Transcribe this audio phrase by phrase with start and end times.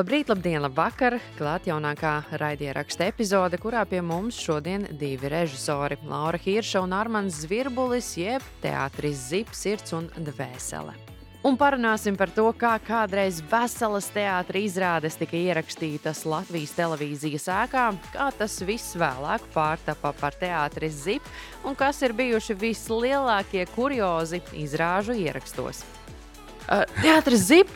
[0.00, 1.18] Labrīt, labdien, labvakar!
[1.36, 8.08] Klāt jaunākā raidieraksta epizode, kurā pie mums šodien divi režisori- Laura Hirša un Armāns Zvirbulis,
[8.16, 10.94] jeb teātris Zips, Sirds un Dvēsele.
[11.44, 18.32] Un parunāsim par to, kā kādreiz veselas teātris izrādes tika ierakstītas Latvijas televīzijas ēkā, kā
[18.38, 21.22] tas viss vēlāk pārtapa par teātris Zip
[21.62, 25.84] un kas ir bijuši vislielākie kuriozi izrāžu ierakstos.
[26.70, 27.68] Uh, teātris Zip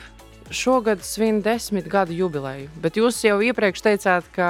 [0.56, 4.48] šogad svin desmit gadu jubileju, bet jūs jau iepriekš teicāt, ka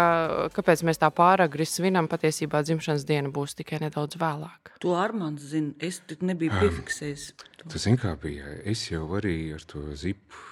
[0.54, 4.74] kāpēc mēs tā pāragri svinam, patiesībā dzimšanas diena būs tikai nedaudz vēlāk.
[4.84, 7.28] To Armāns zina, es tik nebiju piefiksējis.
[7.58, 7.70] to.
[7.72, 8.50] Tas zin, kā bija.
[8.64, 10.42] Es jau arī ar to zipu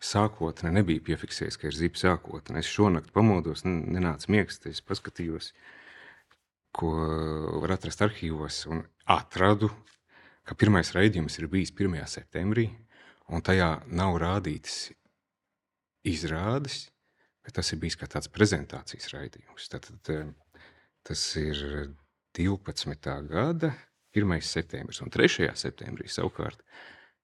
[0.00, 2.62] sākotnē nebiju piefiksējis, ka ir zipa sākotnē.
[2.62, 5.52] Es šonakt pamodos, nenāca miegs, es paskatījos,
[6.72, 6.92] ko
[7.60, 9.70] var atrast arhīvos, un atradu,
[10.46, 11.98] ka pirmais raidījums ir bijis 1.
[12.08, 12.70] septembrī,
[13.30, 14.90] un tajā nav rādītas
[16.06, 16.88] izrādes,
[17.44, 19.68] bet tas ir bijis kā tāds prezentācijas raidījums.
[19.72, 20.32] Tad, tad,
[21.06, 21.92] tas ir
[22.36, 23.12] 12.
[23.30, 23.74] gada
[24.16, 24.40] 1.
[24.42, 25.50] septembris, un 3.
[25.54, 26.62] septembrī savukārt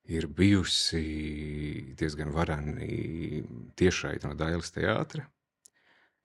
[0.07, 3.43] ir bijusi diezgan varani
[3.79, 5.27] tiešraidi no Dailas teātra.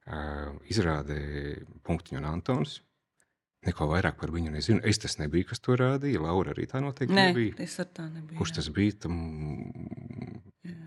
[0.05, 0.19] Ā,
[0.69, 1.21] Izrādē
[1.85, 2.79] Punktiņu un Antons.
[3.67, 4.81] Neko vairāk par viņu nezinu.
[4.89, 6.21] Es tas nebiju, kas to rādīja.
[6.23, 7.57] Laura arī tā noteikti Nē, nebija.
[7.61, 8.39] es ar tā nebiju.
[8.39, 8.95] Kurš tas bija?
[9.03, 9.19] Tam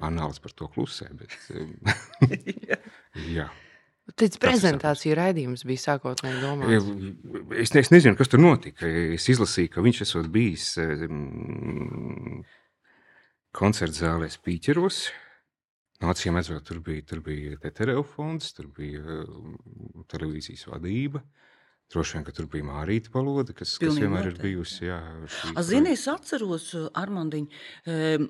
[0.03, 1.07] anāls par to klusē.
[1.15, 1.37] Bet,
[2.71, 2.81] Jā.
[3.31, 3.47] jā.
[4.19, 6.91] Tas ir prezentāciju raidījums bija sākotnēji domāts.
[7.63, 8.91] Es, es nezinu, kas tur notika.
[9.17, 12.43] Es izlasīju, ka viņš esot bijis um,
[13.55, 14.99] koncerta zālē Spīķeros.
[16.03, 19.55] No acīm redzot, tur bija, tur bija Tetereo fonds, tur bija um,
[20.11, 21.23] televīzijas vadība.
[21.93, 24.87] Droši vien, ka tur bija Mārīta Paloda, kas, kas Pilnīgi vienmēr ir noteikti, bijusi.
[24.89, 24.99] Jā,
[25.53, 27.49] A, Zini, es atceros, Armāndiņ,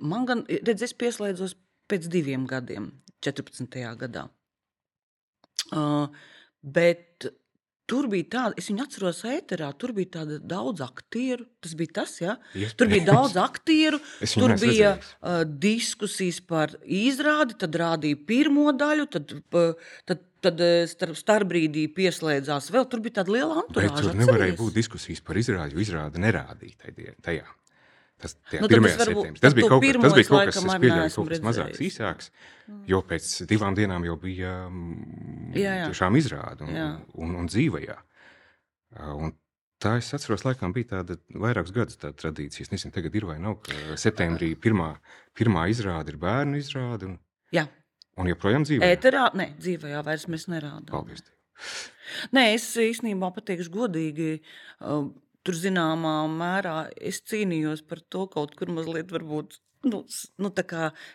[0.02, 1.54] man gan, redz, es pieslēdzos
[1.90, 2.90] pēc diviem gadiem,
[3.24, 3.78] 14.
[4.00, 4.26] gadā.
[5.72, 6.10] Uh,
[6.60, 7.28] bet
[7.90, 12.14] tur bija tāda, es viņu atceros ēterā, tur bija tāda daudz aktieru, tas bija tas,
[12.22, 12.36] jā?
[12.80, 13.98] Tur bija daudz aktieru,
[14.40, 19.72] tur bija uh, diskusijas par izrādi, tad rādīja pirmo daļu, tad, pa-
[20.08, 24.06] tad, tad eh, starp, starpbrīdī pieslēdzās vēl, tur bija tāda liela Bet anturāža.
[24.10, 27.46] tur nevarēja būt diskusijas par izrādi, jo izrādi nerādīja tajā.
[28.22, 30.76] Tas, Nu, tad es varbūt Tas bija kaut, kas- pirmo tas bija kaut kas, kas
[30.80, 32.30] pieļauj kaut kas mazāks, īsāks,
[32.88, 35.88] jo pēc divām dienām jau bija mm, Jā, jā.
[35.90, 36.86] tiešām izrāde un, Jā.
[37.20, 37.96] un, un dzīvajā.
[39.18, 39.34] Un
[39.82, 42.62] tā es atceros, laikam bija tāda vairākus gadus tāda tradīcija.
[42.68, 44.92] Es nezinu, tagad ir vai nav, ka septembrī pirmā,
[45.36, 47.18] pirmā izrāde ir bērnu izrāde un,
[47.52, 47.66] Jā,
[48.16, 48.92] un joprojām dzīvē.
[48.94, 50.86] ēterā, ne, dzīvajā vairs mēs nerādām.
[50.94, 51.26] Paldies.
[52.34, 54.30] Nē, es īstenībā pateikšu godīgi.
[55.44, 59.58] Tur zināmā mērā es cīnījos par to kaut kur mazliet, varbūt.
[59.84, 59.98] Nu,
[60.40, 60.48] nu,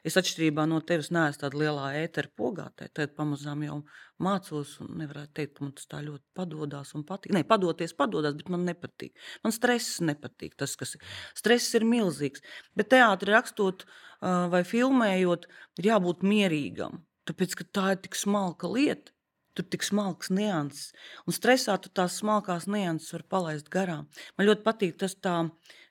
[0.06, 3.80] es atšķirībā no tevis neesmu tāda lielā ētera pogātē, tad pamazām jau
[4.22, 7.34] mācos un nevarētu teikt, ka man tas tā ļoti padodas un patīk.
[7.34, 9.16] Nē, padoties, padodas, bet man nepatīk.
[9.42, 10.54] Man stress nepatīk.
[10.62, 10.94] Tas, kas
[11.38, 12.46] stress ir milzīgs.
[12.78, 13.88] Bet teātri rakstot
[14.22, 15.50] vai filmējot,
[15.82, 17.02] ir jābūt mierīgam.
[17.30, 19.14] Tāpēc, ka tā ir tik smalka lieta.
[19.60, 20.94] Tur tik smalks nianses.
[21.28, 24.06] Un stresā tu tās smalkās nianses var palaist garām.
[24.38, 25.34] Man ļoti patīk tas tā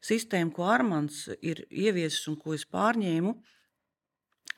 [0.01, 3.35] sistēma, ko Armāns ir ieviesis un ko es pārņēmu.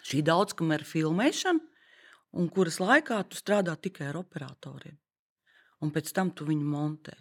[0.07, 1.59] Šī daudzkamera filmēšana,
[2.39, 4.95] un kuras laikā tu strādā tikai ar operatoriem.
[5.83, 7.19] Un pēc tam tu viņu montē.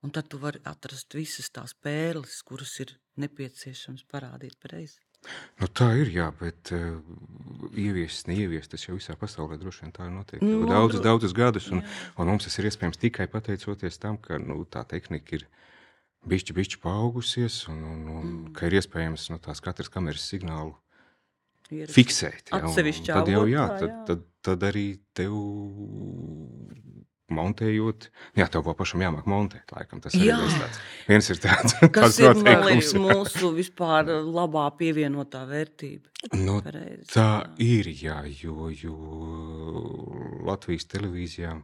[0.00, 4.96] Un tad tu vari atrast visas tās pērles, kuras ir nepieciešams parādīt pareizi.
[5.62, 6.96] Nu, tā ir, jā, bet uh,
[7.78, 10.44] ieviest, neieviest, tas jau visā pasaulē droši vien tā ir noteikti.
[10.48, 11.88] Nu, Nu, daudzus, dro- daudzus gadus, un, jā.
[12.18, 15.46] un mums tas ir iespējams tikai pateicoties tam, ka nu, tā tehnika ir
[16.26, 18.52] bišķi, bišķi paaugusies, un, un, un mm.
[18.58, 20.74] ka ir iespējams no tās katras kameras signālu
[21.72, 22.50] Ir fiksēt.
[22.52, 25.32] Ja, un- un tad jau, jā, tad, tad, tad arī tev
[27.36, 28.06] montējot,
[28.38, 30.36] jā, tev vēl pašam jāmāk montēt, laikam tas Jā.
[30.38, 30.78] viens tāds.
[31.08, 32.92] Viens ir tāds, Kas ir noteikums.
[33.02, 36.08] mūsu vispār labā pievienotā vērtība?
[36.38, 37.50] Nu, Pareizi, Tā jā.
[37.66, 38.96] ir, jā, jo, jo
[40.46, 41.54] Latvijas televīzijā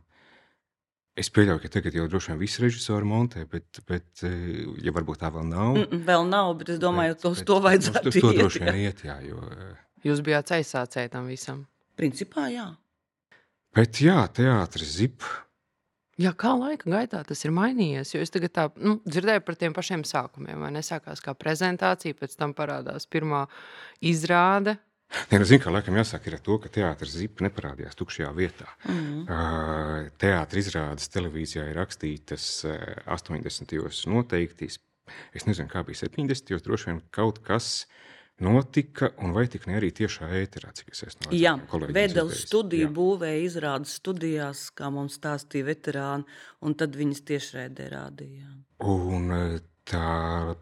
[1.18, 5.18] es pieļauju, ka tagad jau droši vien visi režisori montē, bet, bet eh, ja varbūt
[5.24, 5.72] tā vēl nav.
[5.74, 8.30] Mm, mm, Vēl nav, bet es domāju, ka uz bet- to bet vajadzētu Uz to
[8.30, 9.40] iet, droši vien iet, jā, jo.
[9.50, 9.74] eh,
[10.06, 11.64] Jūs bijāt aizsācēji tam visam.
[11.98, 12.68] Principā, jā.
[13.74, 15.26] Bet jā, teātris zip.
[16.18, 18.10] Jā, kā laika gaitā tas ir mainījies?
[18.16, 20.64] Jo es tagad tā, nu, dzirdēju par tiem pašiem sākumiem.
[20.64, 23.44] vai Nesākās kā prezentācija, pēc tam parādās pirmā
[24.02, 24.74] izrāde.
[25.30, 28.66] Nē, nu, zinu, ka laikam jāsaka ir ar to, ka teātris zip neparādījās tukšajā vietā.
[28.90, 29.22] Mm.
[29.24, 32.74] Uh, Teātris izrādes televīzijā ir rakstītas uh,
[33.14, 33.72] 80.
[33.78, 34.68] gados noteikti.
[35.38, 36.50] Es nezinu, kā bija 70.
[36.50, 36.66] gados.
[36.66, 37.86] Droši vien kaut kas
[38.44, 42.44] notika, un vai tik ne arī tiešā ēterā, cik es esmu Jā, dzirdējis?
[42.46, 42.92] studiju Jā.
[42.94, 46.26] būvēja izrādes studijās, kā mums stāstīja veterāni,
[46.62, 48.50] un tad viņas tiešraidē rādīja.
[48.86, 49.58] Un eh,
[49.88, 50.54] tā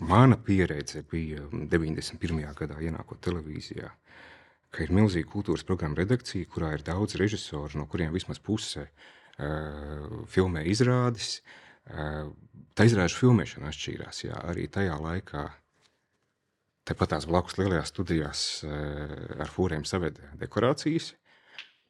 [0.00, 2.40] mana pieredze bija 91.
[2.58, 3.90] gadā ienākot televīzijā,
[4.72, 10.24] ka ir milzīga kultūras programma redakcija, kurā ir daudz režisoru, no kuriem vismaz puse uh,
[10.32, 11.42] filmē izrādes.
[11.82, 12.32] Uh,
[12.72, 15.44] tā izrāžu filmēšana atšķīrās, jā, arī tajā laikā
[16.88, 21.12] Tepat tās blakus lielajās studijās eh, ar fūriem saveda dekorācijas.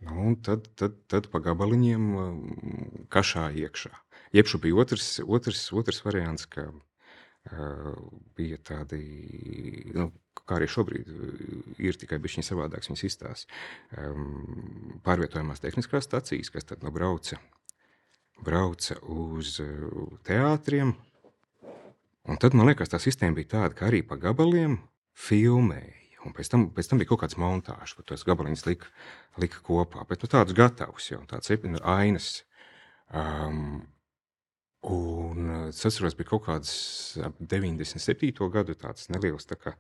[0.03, 3.93] Nu, tad, tad, tad pa gabaliņiem mm, kašā iekšā.
[4.35, 7.93] Jebšu bija otrs, otrs, otrs variants, ka uh,
[8.37, 9.03] bija tādi,
[9.95, 10.09] nu,
[10.43, 11.47] kā arī šobrīd uh,
[11.85, 13.49] ir tikai bišķiņi savādāks viņas izstāsts,
[13.95, 17.39] um, pārvietojamās tehniskās stacijas, kas tad nu brauca,
[18.43, 19.61] brauca uz
[20.27, 20.97] teātriem,
[22.31, 24.79] Un tad man liekas, tā sistēma bija tāda, ka arī pa gabaliem
[25.19, 25.99] filmēja.
[26.23, 28.91] Un pēc tam, pēc tam bija kaut kāds montāžs, kur tos gabaliņus lika,
[29.43, 30.05] lika kopā.
[30.07, 32.45] Bet nu, tāds gatavs jau tāds nu, ainas.
[33.11, 33.83] Um,
[34.87, 36.73] un es atceros, bija kaut kāds
[37.27, 38.31] ap 97.
[38.55, 39.75] gadu tāds neliels tā kā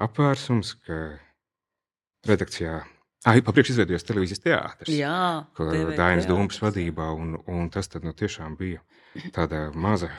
[0.00, 1.00] apvērsums, ka
[2.26, 2.80] redakcijā
[3.26, 4.92] Ai, papriekš izveidojās televīzijas teātris.
[5.00, 8.84] Jā, Dainas teātris, Dūmas vadībā, un, un tas tad nu, tiešām bija
[9.34, 10.12] tāda maza,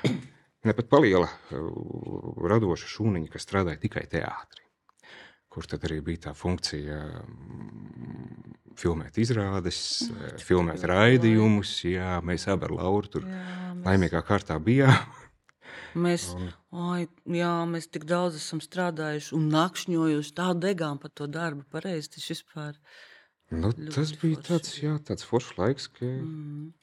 [0.67, 4.65] ne pat paliela uh, radoša šūniņa, kas strādāja tikai teātrī.
[5.57, 11.71] Kur tad arī bija tā funkcija mm, filmēt izrādes, eh, filmēt raidījumus.
[11.89, 13.39] Jā, mēs abi ar Lauru tur Jā,
[13.73, 15.15] mēs, laimīgā kārtā bijām.
[16.05, 16.51] mēs, Un,
[16.91, 17.07] ai,
[17.39, 21.65] jā, mēs tik daudz esam strādājuši un nakšņojuši, tā degām par to darbu.
[21.73, 22.77] Pareizi, tas vispār.
[23.49, 24.49] nu, tas bija forši.
[24.51, 26.73] tāds, jā, tāds foršs laiks, ka Mm.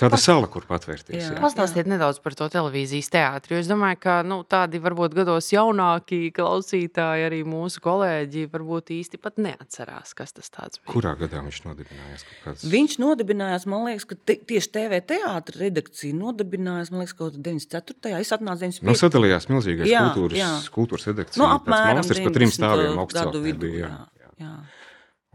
[0.00, 1.16] Tāda sala, kur patvērties.
[1.18, 1.30] Jā.
[1.34, 1.40] Jā.
[1.42, 3.56] Pastāstiet nedaudz par to televīzijas teātri.
[3.56, 9.20] jo Es domāju, ka nu, tādi varbūt gados jaunāki klausītāji, arī mūsu kolēģi, varbūt īsti
[9.22, 10.92] pat neatcerās, kas tas tāds bija.
[10.94, 12.26] Kurā gadā viņš nodibinājās?
[12.28, 12.66] kaut Kāds...
[12.72, 17.44] Viņš nodibinājās, man liekas, ka te, tieši TV teātris redakcija nodibinājās, man liekas, kaut kādā
[17.50, 18.14] 94.
[18.22, 18.88] Es atnācu 95.
[18.88, 20.52] Nu, sadalījās milzīgais Jā, kultūras, jā.
[20.74, 21.42] kultūras redakcija.
[21.42, 22.58] Nu, tāds apmēram monstrs pa trim 90.
[22.58, 23.82] stāviem gadu augstceltnē bija.
[23.82, 24.54] Jā, Jā, jā.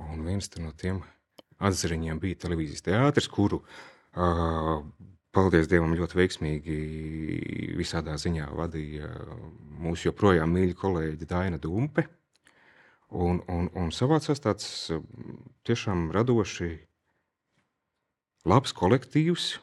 [0.08, 1.02] Un viens no tiem
[1.68, 3.97] atzariņiem bija televīzijas teātris, kuru, uh,
[5.36, 6.78] paldies Dievam, ļoti veiksmīgi
[7.78, 9.12] visādā ziņā vadīja
[9.78, 12.08] mūsu joprojām mīļa kolēģi Daina Dumpe.
[13.08, 14.68] Un, un, un savācās tāds
[15.68, 16.74] tiešām radoši
[18.48, 19.54] labs kolektīvs.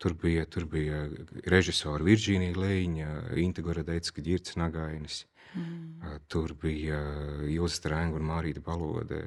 [0.00, 1.02] Tur bija, tur bija
[1.50, 3.08] režisori Virģīnija Leņa,
[3.42, 5.24] Integora Deitska, Girts Nagainis.
[5.52, 5.71] Mm.
[6.32, 6.98] Tur bija
[7.50, 9.20] Ilza Strēnga un Mārīta Balode,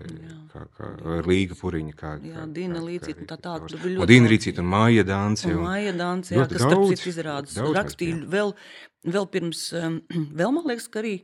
[0.52, 0.90] kā, kā
[1.28, 1.96] Līga Puriņa.
[2.00, 3.38] Kā, Jā, kā, Dina Līcīta un tā.
[3.42, 3.72] Tauras.
[3.72, 4.30] Tur bija ļoti Dina.
[4.34, 5.48] Rīcīta un Māja Dānce.
[5.52, 8.54] Un un- Maija Dāns, jā, kas starp daudz, citu izrādes rakstīja vēl,
[9.06, 9.98] vēl pirms, um,
[10.42, 11.16] vēl man liekas, ka arī,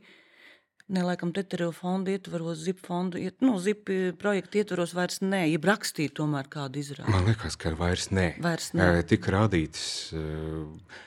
[0.92, 3.88] ne laikam Tetereva fonda ietvaros, ZIP fonda, iet, nu, ZIP
[4.20, 7.08] projekta ietvaros vairs nē, jeb rakstīja tomēr kādu izrādi.
[7.14, 8.26] Man liekas, ka vairs nē.
[8.44, 8.90] Vairs nē.
[8.98, 10.98] Eh, Tika rādītas eh,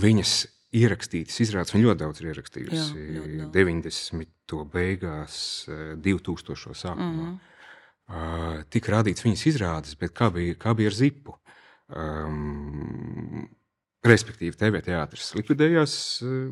[0.00, 0.34] viņas
[0.72, 1.74] ierakstītas izrādes.
[1.74, 2.90] Viņa ļoti daudz ir ierakstījusi.
[2.96, 3.52] Jā, ļoti daudz.
[3.56, 4.62] 90.
[4.72, 5.38] beigās,
[5.68, 6.76] eh, 2000.
[6.84, 7.32] sākumā.
[7.32, 7.40] Mhm.
[8.12, 11.36] Uh, tika rādīts viņas izrādes, bet kā bija, kā bija ar zipu?
[11.88, 13.46] Um,
[14.04, 15.94] respektīvi, TV teātris likvidējās.
[16.26, 16.50] Uh,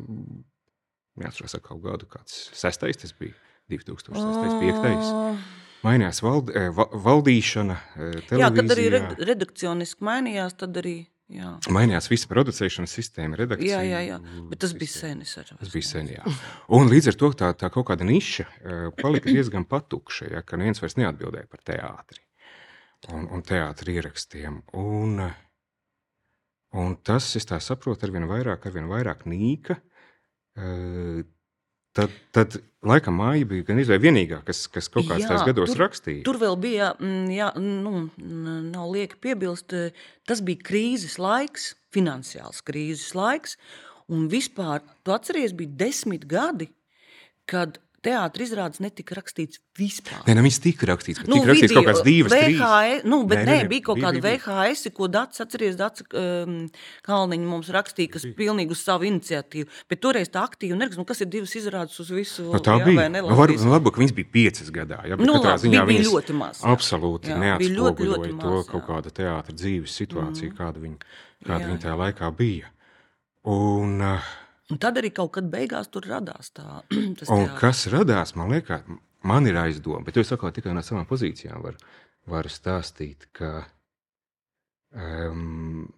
[1.21, 3.35] Neatceros, kādu gadu, kāds sestais tas bija.
[3.69, 4.57] 2006.
[4.61, 5.11] 5.
[5.11, 5.35] Ā,
[5.81, 11.07] Mainījās vald, eh, va, valdīšana, eh, Jā, kad arī redakcioniski mainījās, tad arī.
[11.31, 13.79] Jā, Mainījās visa producēšanas sistēma, redakcija.
[13.79, 14.47] jā, jā, jā.
[14.51, 15.21] bet tas bija sen.
[15.23, 16.33] Tas bija sen, jā.
[16.75, 20.59] Un līdz ar to tā, tā kaut kāda niša eh, palika diezgan patukša, ja, ka
[20.59, 22.19] neviens vairs neatbildēja par teātri
[23.15, 24.59] un, un teātri ierakstiem.
[24.81, 25.37] Un, eh,
[26.81, 29.79] un tas, es tā saprotu, arvien vairāk, arvien vairāk nīka.
[31.91, 32.55] Tad, tad
[32.87, 36.23] laikam māja bija gan izvēle vienīgā, kas, kas kaut kādā Jā, gados tur- rakstīja.
[36.23, 38.05] Tur vēl bija, mm, jā, nu,
[38.71, 39.91] nav lieki piebilst, eh,
[40.25, 43.57] tas bija krīzes laiks, finansiāls krīzes laiks.
[44.11, 46.69] Un vispār, tu atceries, bija desmit gadi,
[47.45, 50.23] kad teātris izrādes netika rakstīts vispār.
[50.25, 52.57] Nē, nu, viņas tika rakstīts, bet tika rakstīts kaut kāds divas, trīs.
[52.57, 54.21] VHS, nu, bet Nē, nē, nē, nē, bija kaut kāda.
[54.25, 56.57] VHS, ko Dārts atceries, Dārts um,
[57.07, 59.69] Kalniņš mums rakstīja, kas pilnīgi uz savu iniciatīvu.
[59.91, 62.47] Bet toreiz tā aktīvi nerakst, nu, kas ir divas izrādes uz visu.
[62.49, 63.07] Nu, tā jā, bija.
[63.13, 65.01] Nu, var, nu, labi, ka viņas bija piecas gadā.
[65.05, 66.75] Jā, bet Nu, katrā labi, ziņā bija- bija viņas ļoti maz, jā.
[66.75, 68.87] Absolūti Jā, neatspoguļoja to maz, kaut jā.
[68.89, 70.57] kāda teātra dzīves situācija, mm.
[70.57, 70.97] kāda viņa,
[71.45, 72.71] kāda Jā, viņa tajā laikā bija.
[73.51, 74.33] Un, uh,
[74.71, 76.81] Un tad arī kaut kad beigās tur radās tā,
[77.19, 77.57] teātris.
[77.59, 78.85] kas radās, man liekas,
[79.27, 81.81] man ir aizdoma, bet es saku, tikai no savām pozīcijām varu,
[82.31, 83.65] varu stāstīt, ka
[84.95, 85.89] um,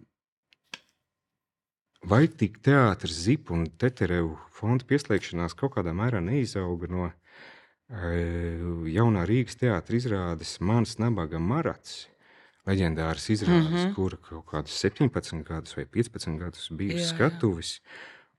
[2.10, 7.14] vai tik teātris Zipa un Teterevu fonda pieslēgšanās kaut kādā mērā neizauga no uh,
[8.90, 12.08] jaunā Rīgas teātra izrādes Mans nabaga marats,
[12.68, 13.94] leģendāras izrādes, mm -hmm.
[13.96, 17.80] kura kaut kādus 17 gadus vai 15 gadus bija jā, skatuvis.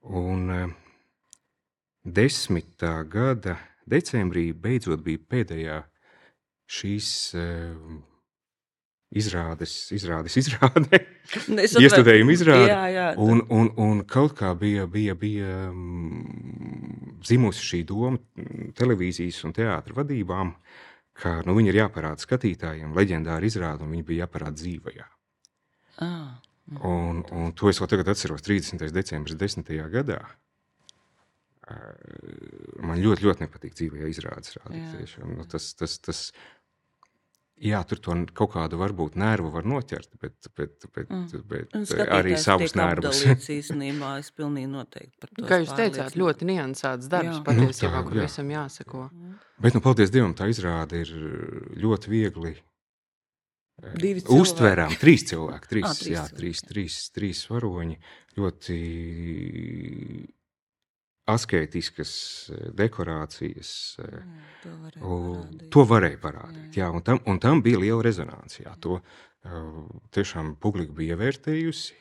[0.04, 0.72] Un uh,
[2.04, 3.56] desmitā gada
[3.88, 5.78] decembrī beidzot bija pēdējā
[6.74, 7.08] šīs
[7.38, 8.02] uh,
[9.14, 11.00] izrādes, izrādes, izrāde,
[11.80, 12.68] iestudējuma izrāde.
[12.68, 13.06] Jā, jā.
[13.20, 18.20] Un, un, un kaut kā bija, bija, bija mm, zimusi šī doma
[18.76, 20.54] televīzijas un teātra vadībām,
[21.14, 25.06] ka nu, viņi ir jāparāda skatītājiem, leģendāri izrāde, un viņi bija jāparāda dzīvajā.
[26.02, 26.42] Ah.
[26.64, 28.88] Un, un to es vēl tagad atceros 30.
[28.94, 29.68] decembris 10.
[29.92, 30.22] gadā.
[32.84, 35.16] Man ļoti, ļoti nepatīk dzīvajā izrādes rādīt.
[35.24, 36.26] Nu, tas, tas, tas,
[37.62, 41.44] Jā, tur to kaut kādu varbūt nervu var noķert, bet, bet, bet, mm.
[41.52, 43.20] bet arī savus nervus.
[43.58, 45.44] īstenībā es pilnīgi noteikti par to.
[45.46, 47.44] Kā jūs teicāt, ļoti niansēts darbs jā.
[47.46, 48.26] patiesībā, nu, kur jā.
[48.26, 49.04] visam jāsako.
[49.12, 49.36] Mm.
[49.62, 51.14] Bet, nu, paldies Dievam, tā izrāde ir
[51.78, 52.62] ļoti viegli eh,
[54.34, 54.94] uztverām.
[55.00, 57.98] Trīs cilvēki, trīs, ah, trīs, jā, trīs, trīs, trīs varoņi.
[58.38, 58.78] Ļoti
[61.30, 62.14] asketiskas
[62.76, 63.70] dekorācijas.
[63.98, 64.22] Jā,
[64.62, 65.68] to varēja parādīt.
[65.72, 66.84] To varēja parādīt jā.
[66.84, 68.60] Jā, un, tam, un tam bija liela rezonance.
[68.62, 69.00] Jā, to
[70.14, 71.96] tiešām publika bija ievērtējusi,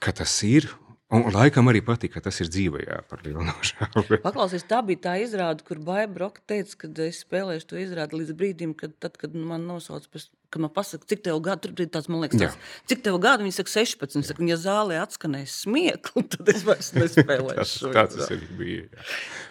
[0.00, 0.70] ka tas ir
[1.10, 4.18] Un laikam arī patīk, ka tas ir dzīvē, jā, par lielu nožēlu.
[4.22, 8.36] Paklausies, tā bija tā izrāde, kur Baija Broka teica, ka es spēlēšu to izrādi līdz
[8.38, 11.90] brīdim, kad, tad, kad man nosauc, pēc, kad man pasaka, cik tev gadu, tur bija
[11.96, 16.24] tāds, man liekas, tāds, cik tev gadu, viņi saka 16, saka, ja zālē atskanēs smiekli,
[16.36, 17.90] tad es vairs nespēlēšu.
[17.98, 19.08] tāds, tāds arī bija, jā.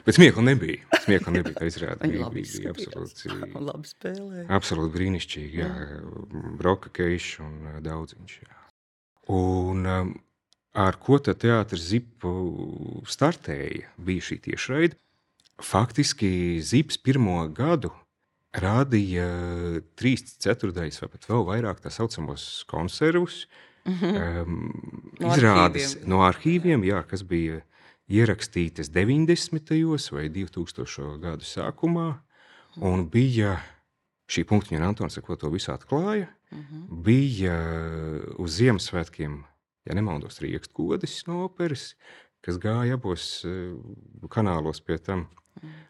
[0.08, 3.36] Bet smiekli nebija, smiekli nebija, tā izrāde bija, bija, bija absolūti,
[3.74, 4.48] labi spēlēja.
[4.62, 5.70] Absolūti brīnišķīgi, jā,
[6.64, 8.56] Broka Keiš un daudziņš, jā.
[9.30, 10.16] Un um,
[10.74, 12.34] ar ko tad teātris Zipu
[13.10, 15.00] startēja, bija šī tiešraide.
[15.60, 17.92] Faktiski Zips pirmo gadu
[18.56, 19.26] rādīja
[20.00, 23.48] trīs ceturdaļas vai pat vēl vairāk tā saucamos konservus,
[23.86, 24.44] mm -hmm.
[24.44, 26.08] um, no izrādes arhīviem.
[26.08, 27.62] no arhīviem, jā, kas bija
[28.10, 30.12] ierakstītas 90.
[30.12, 31.20] vai 2000.
[31.20, 32.20] gadu sākumā,
[32.78, 33.60] un bija
[34.30, 37.04] šī punktiņa, un Antons, ko to visu atklāja, mm -hmm.
[37.04, 37.58] bija
[38.38, 39.44] uz Ziemassvētkiem
[39.90, 41.96] ja nemaldos, Rieksgodis no operas,
[42.46, 43.74] kas gāja abos eh,
[44.32, 45.28] kanālos pie tam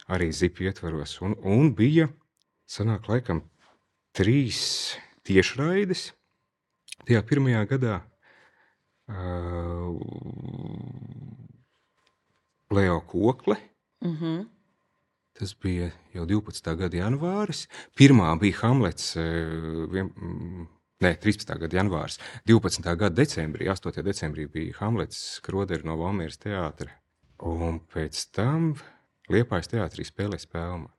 [0.09, 1.19] arī zipu ietvaros.
[1.25, 2.07] Un, un bija,
[2.69, 3.43] sanāk, laikam,
[4.15, 4.95] trīs
[5.27, 6.09] tiešraides
[7.05, 7.99] tajā pirmajā gadā.
[9.09, 9.97] Uh,
[12.69, 13.57] Leo Kokle.
[14.05, 14.47] Mm -hmm.
[15.33, 16.75] Tas bija jau 12.
[16.75, 17.67] gada janvāris.
[17.97, 19.15] Pirmā bija Hamlets.
[19.15, 20.13] Uh, vien,
[20.99, 21.53] Nē, 13.
[21.61, 22.17] gada janvārs.
[22.49, 22.83] 12.
[22.83, 24.01] gada decembrī, 8.
[24.03, 26.91] decembrī bija Hamlets Skrodera no Valmieras teātra.
[27.39, 28.73] Un pēc tam
[29.31, 30.89] Liepājas teātrī spēlēja spēli.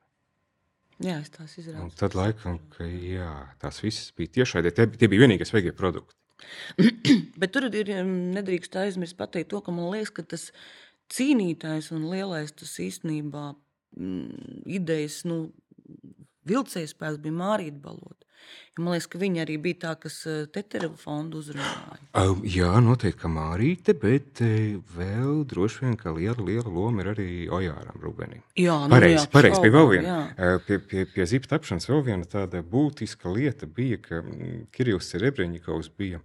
[1.04, 1.98] Jā, tās izrādās.
[2.00, 3.28] Tad, laikam, ka, jā,
[3.60, 6.16] tās visas bija tiešai, tie, tie bija vienīgie sveigie produkti.
[7.40, 10.48] Bet tur ir nedrīkst aizmirst pateikt to, ka man liekas, ka tas
[11.12, 15.50] cīnītājs un lielais tas īstenībā mm, idejas, nu,
[16.50, 18.26] vilcējs spēks bija Mārīta Balota.
[18.80, 21.98] Man liekas, ka viņa arī bija tā, kas eh, Teterevu fondu uzrunāja.
[22.16, 27.10] Uh, jā, noteikti, ka Mārīte, bet uh, vēl droši vien, ka liela, liela loma ir
[27.12, 28.40] arī Ojāram Rubenim.
[28.58, 30.16] Jā, nu, pareizi, jā, pareizi, pie vēl viena.
[30.32, 35.12] Uh, pie, pie, pie zipa tapšanas vēl viena tāda būtiska lieta bija, ka mm, Kirills
[35.12, 36.22] Serebreņikovs bija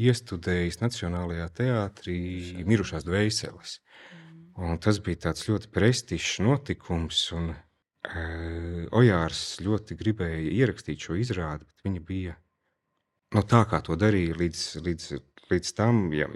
[0.00, 2.20] iestudējis Nacionālajā teātrī
[2.64, 3.80] mirušās dvēseles.
[4.14, 4.70] Mm.
[4.70, 7.52] Un tas bija tāds ļoti prestižs notikums, un
[8.96, 12.36] Ojārs ļoti gribēja ierakstīt šo izrādi, bet viņa bija
[13.34, 15.10] no nu, tā, kā to darīja līdz, līdz,
[15.52, 16.08] līdz tam.
[16.16, 16.26] Ja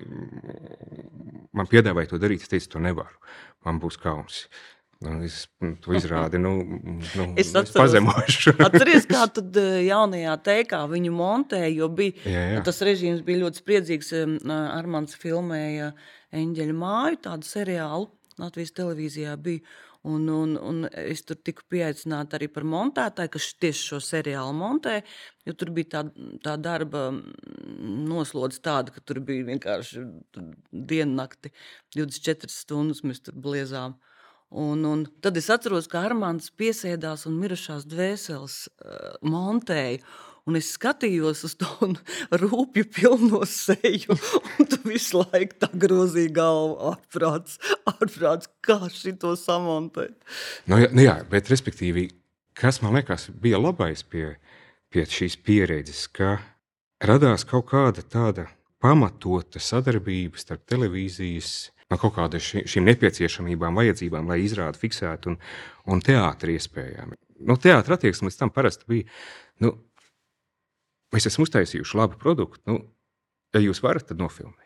[1.56, 3.16] man piedāvāja to darīt, es teicu, to nevaru.
[3.64, 4.44] Man būs kauns.
[5.04, 5.42] Nu, es
[5.82, 6.52] to izrādi, nu,
[7.16, 8.54] nu es, es pazemošu.
[8.66, 12.60] Atceries, kā tad jaunajā teikā viņu montēja, jo bija, jā, jā.
[12.64, 14.12] tas režīms bija ļoti spriedzīgs.
[14.52, 15.92] Armāns filmēja
[16.34, 18.08] Eņģeļa māju, tādu seriālu
[18.40, 19.64] Latvijas televīzijā bija.
[20.04, 24.98] Un, un, un es tur tiku pieaicināta arī par montētāju, kas tieši šo seriālu montē.
[25.48, 26.02] Jo tur bija tā,
[26.44, 27.06] tā darba
[28.10, 30.04] noslodze tāda, ka tur bija vienkārši
[30.92, 31.54] diennakti,
[31.96, 33.96] 24 stundas mēs tur bliezām.
[34.52, 40.04] Un, un tad es atceros, ka Armāns piesēdās un mirušās dvēseles uh, montēja.
[40.44, 41.88] Un es skatījos uz to
[42.42, 44.16] rūpju pilno seju,
[44.58, 47.56] un tu visu laiku tā grozīji galvu ārprāts,
[47.88, 50.18] ārprāts, kā šito samontēt.
[50.68, 52.10] Nu, jā, nu jā, bet respektīvi,
[52.56, 54.34] kas man liekas bija labais pie,
[54.92, 56.36] pie šīs pieredzes, ka
[57.04, 58.50] radās kaut kāda tāda
[58.84, 61.54] pamatota sadarbība starp televīzijas
[61.88, 65.40] no kaut kādām šīm nepieciešamībām, vajadzībām, lai izrādi fiksētu un,
[65.88, 67.16] un teātris iespējām.
[67.48, 69.08] Nu, teātris attieksme līdz tam parasti bija.
[69.64, 69.72] Nu,
[71.14, 72.62] mēs esam uztaisījuši labu produktu.
[72.70, 72.80] Nu,
[73.54, 74.60] ja jūs varat, tad nofilmēt.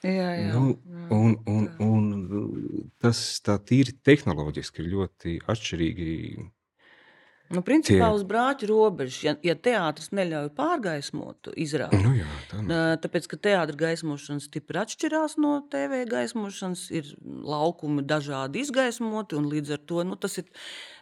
[0.00, 1.06] Jā, jā, Nu, jā.
[1.12, 6.14] un, un, un tas tā tīri tehnoloģiski ir ļoti atšķirīgi.
[7.50, 11.98] Nu, principā Tie- uz brāķa robežas, ja, ja teātris neļauj pārgaismot izrādi.
[12.04, 12.76] Nu, jā, tā nu.
[13.02, 19.74] Tāpēc, ka teātris gaismošana stipri atšķirās no TV gaismošanas, ir laukumi dažādi izgaismoti, un līdz
[19.74, 20.46] ar to nu, tas ir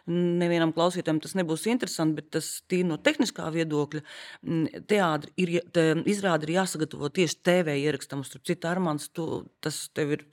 [0.09, 4.01] nevienam klausītājam tas nebūs interesanti, bet tas tīri no tehniskā viedokļa
[4.89, 8.25] teātris ir, te, izrādi ir jāsagatavo tieši TV ierakstam.
[8.25, 10.25] Starp citu, Armāns, tu, tas tev ir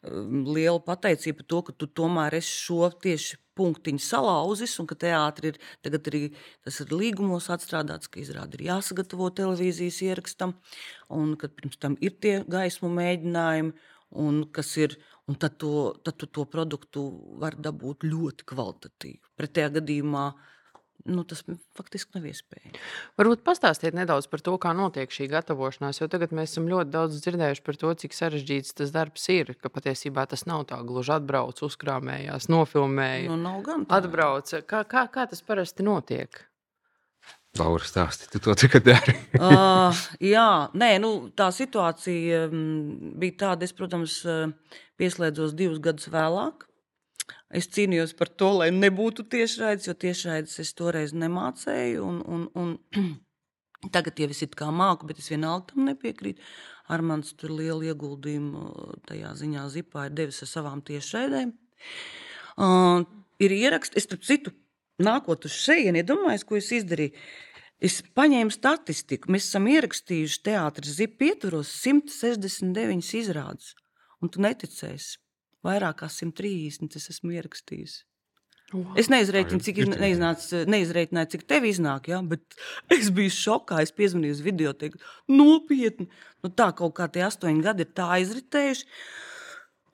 [0.00, 5.54] liela pateicība par to, ka tu tomēr esi šo tieši punktiņu salauzis, un ka teātris
[5.54, 6.22] ir tagad arī
[6.64, 10.56] tas ir līgumos atstrādāts, ka izrādi ir jāsagatavo televīzijas ierakstam,
[11.12, 13.74] un ka pirms tam ir tie gaismu mēģinājumi,
[14.24, 14.96] un kas ir,
[15.28, 17.04] un tad, to, tad tu to produktu
[17.42, 19.20] var dabūt ļoti kvalitatīvu.
[19.38, 20.24] Pretējā gadījumā
[21.08, 21.40] nu, tas
[21.78, 22.80] faktiski nav iespējams.
[23.20, 27.20] Varbūt pastāstiet nedaudz par to, kā notiek šī gatavošanās, jo tagad mēs esam ļoti daudz
[27.24, 29.54] dzirdējuši par to, cik sarežģīts tas darbs ir.
[29.60, 34.00] Ka patiesībā tas nav tā gluži atbrauc, uzkrāmējās, nofilmēja, Nu, nav gan tā.
[34.00, 34.52] atbrauc.
[34.70, 36.44] Kā, kā, kā tas parasti notiek?
[37.58, 39.16] Laura stāsti, tu to tagad dari.
[39.42, 39.90] uh,
[40.34, 44.52] jā, nē, nu, tā situācija um, bija tāda, es, protams, uh,
[45.00, 46.69] pieslēdzos divus gadus vēlāk.
[47.50, 52.04] Es cīnījos par to, lai nebūtu tiešraides, jo tiešraides es toreiz nemācēju.
[52.06, 53.08] Un, un, un
[53.94, 56.46] tagad jau es it kā māku, bet es vienalga tam nepiekrītu.
[56.90, 61.52] Armāns tur lielu ieguldījumu uh, tajā ziņā zipā ir devis ar savām tiešraidēm.
[62.60, 63.02] Uh,
[63.42, 64.54] ir ieraksts, es starp citu,
[65.02, 67.14] nākot uz šejienu, iedomājos, ko es izdarīju.
[67.80, 69.30] Es paņēmu statistiku.
[69.32, 73.72] Mēs esam ierakstījuši teātris zipa ietvaros 169 izrādes.
[74.20, 75.16] Un tu neticēsi,
[75.66, 78.00] vairāk kā 130 es esmu ierakstījis.
[78.70, 78.92] Wow.
[79.00, 79.80] Es neizreikinu, cik
[80.70, 82.20] neizreikināju, cik tev iznāk, ja?
[82.22, 82.54] bet
[82.96, 83.80] es biju šokā.
[83.82, 86.06] Es piezvanīju uz video, teicu, nopietni.
[86.44, 88.86] Nu, tā kaut kā tie astoņi gadi ir tā aizritējuši.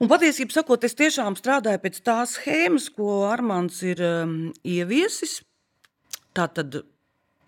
[0.05, 5.39] Un patiesībā sakot, es tiešām strādāju pēc tās schēmas, ko Armāns ir um, ieviesis.
[6.37, 6.83] Tā tad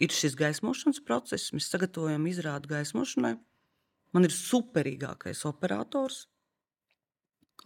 [0.00, 1.52] ir šis gaismošanas process.
[1.52, 3.34] Mēs sagatavojam izrādi gaismošanai.
[4.16, 6.24] Man ir superīgākais operators.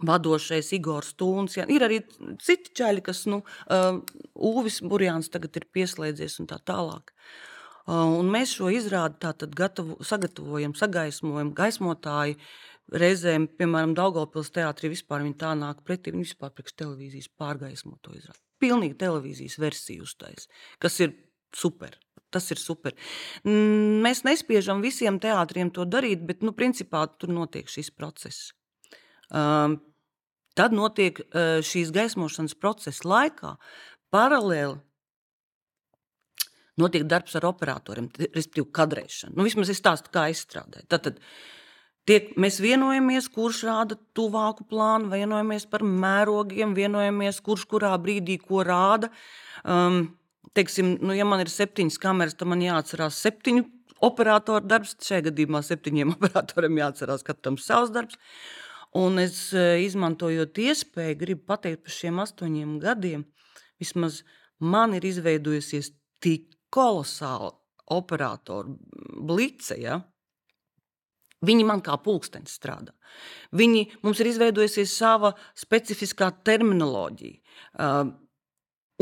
[0.00, 1.58] Vadošais Igors Stūns.
[1.58, 1.66] Jā.
[1.70, 2.00] Ir arī
[2.42, 4.00] citi čaļi, kas, nu, uh,
[4.34, 7.12] Uvis Burjāns tagad ir pieslēdzies un tā tālāk.
[7.82, 12.38] Uh, un mēs šo izrādi tātad gatavu, sagatavojam, sagaismojam, gaismotāji.
[12.92, 18.12] Reizēm, piemēram, Daugopils teātrī vispār viņi tā nāk pretī, viņi vispār priekš televīzijas pārgaismo to
[18.16, 18.42] izrādi.
[18.62, 20.48] Pilnīgi televīzijas versiju uztais,
[20.82, 21.14] kas ir
[21.56, 21.96] super.
[22.32, 22.94] Tas ir super.
[23.44, 28.52] Mēs nespiežam visiem teātriem to darīt, bet, nu, principā tur notiek šis process.
[29.32, 29.78] Um,
[30.58, 33.56] tad notiek uh, šīs gaismošanas procesa laikā
[34.12, 34.76] paralēli
[36.80, 39.36] notiek darbs ar operatoriem, respektīvi kadrēšana.
[39.36, 40.88] Nu, vismaz es stāstu, kā es strādāju.
[40.92, 41.18] Tad,
[42.02, 48.64] Tiek, mēs vienojamies, kurš rāda tuvāku plānu, vienojamies par mērogiem, vienojamies, kurš kurā brīdī ko
[48.66, 49.12] rāda.
[49.62, 50.16] Um,
[50.58, 53.62] teiksim, nu, ja man ir septiņas kameras, tad man jāatcerās septiņu
[54.02, 54.96] operatoru darbs.
[54.98, 58.18] Šajā gadījumā septiņiem operatoriem jāatcerās katram savs darbs.
[58.98, 63.24] Un es eh, izmantojot iespēju, gribu pateikt par šiem astoņiem gadiem,
[63.80, 64.20] vismaz
[64.60, 67.54] man ir izveidojusies tik kolosāla
[67.92, 68.76] operatoru
[69.24, 69.78] blice.
[69.80, 70.02] Ja?
[71.42, 72.92] Viņi man kā pulkstenis strādā.
[73.56, 77.40] Viņi, mums ir izveidojusies sava specifiskā terminoloģija.
[77.72, 78.12] Uh,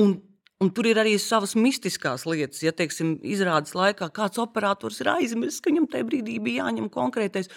[0.00, 0.14] un,
[0.62, 2.62] un tur ir arī savas mistiskās lietas.
[2.64, 7.52] Ja, teiksim, izrādes laikā kāds operators ir aizmirsis, ka viņam tajā brīdī bija jāņem konkrētais.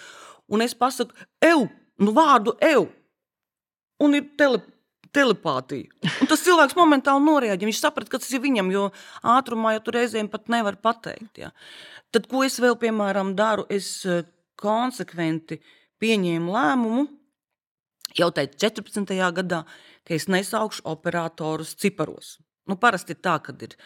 [0.52, 1.64] Un es pasaku, eju,
[2.02, 2.86] nu vārdu eju.
[4.02, 4.60] Un ir tele,
[5.14, 5.90] telepātija.
[6.22, 7.68] Un tas cilvēks momentāli noreaģē.
[7.68, 8.88] Viņš saprata, ka tas ir viņam, jo
[9.34, 11.38] ātrumā jau tur reizēm pat nevar pateikt.
[11.44, 11.52] Ja.
[12.14, 14.24] Tad, ko es vēl, piemēram, daru, es eh,
[14.60, 15.60] konsekventi
[16.02, 17.06] pieņēmu lēmumu
[18.18, 19.14] jau tajā 14.
[19.38, 19.62] gadā,
[20.06, 22.36] ka es nesaukšu operatorus ciparos.
[22.68, 23.76] Nu, parasti ir tā, ka ir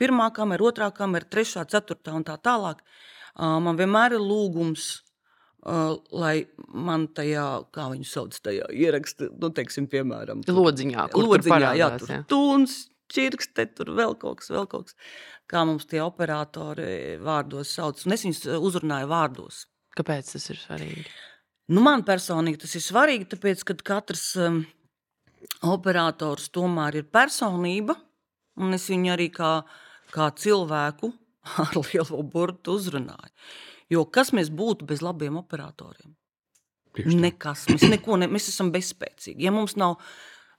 [0.00, 2.82] pirmā kamera, otrā kamera, trešā, ceturtā un tā tālāk.
[3.36, 5.05] Man vienmēr ir lūgums,
[5.64, 5.78] ā,
[6.12, 6.34] lai
[6.68, 11.72] man tajā, kā viņu sauc, tajā ierakstā, nu, teiksim, piemēram, tur- Lodziņā, kur tur Lodziņā,
[11.78, 12.20] jā, parādās, tur jā.
[12.28, 12.76] tuns,
[13.12, 14.98] čirkste, tur vēl kaut kas, vēl kaut kas.
[15.46, 18.00] Kā mums tie operatori vārdos sauc.
[18.06, 19.66] Un es viņus ā, uzrunāju vārdos.
[19.96, 21.06] Kāpēc tas ir svarīgi?
[21.70, 24.64] Nu, man personīgi tas ir svarīgi, tāpēc, ka katrs um,
[25.66, 27.96] operators tomēr ir personība,
[28.58, 29.52] un es viņu arī kā,
[30.14, 31.12] kā cilvēku
[31.62, 33.32] ar lielo burtu uzrunāju.
[33.92, 36.14] Jo kas mēs būtu bez labiem operatoriem?
[36.96, 37.66] Nekas.
[37.70, 39.44] Mēs, neko ne, mēs esam bezspēcīgi.
[39.44, 39.98] Ja mums nav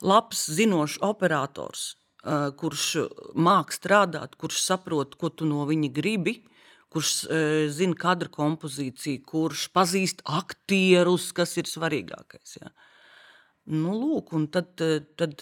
[0.06, 6.38] labs, zinošs operators, uh, kurš māca strādāt, kurš saprot, ko tu no viņa gribi,
[6.94, 12.60] kurš uh, zina kadra kompozīciju, kurš pazīst aktierus, kas ir svarīgākais.
[12.62, 12.72] Ja.
[13.68, 14.78] Nu, lūk, un tad,
[15.20, 15.42] tad,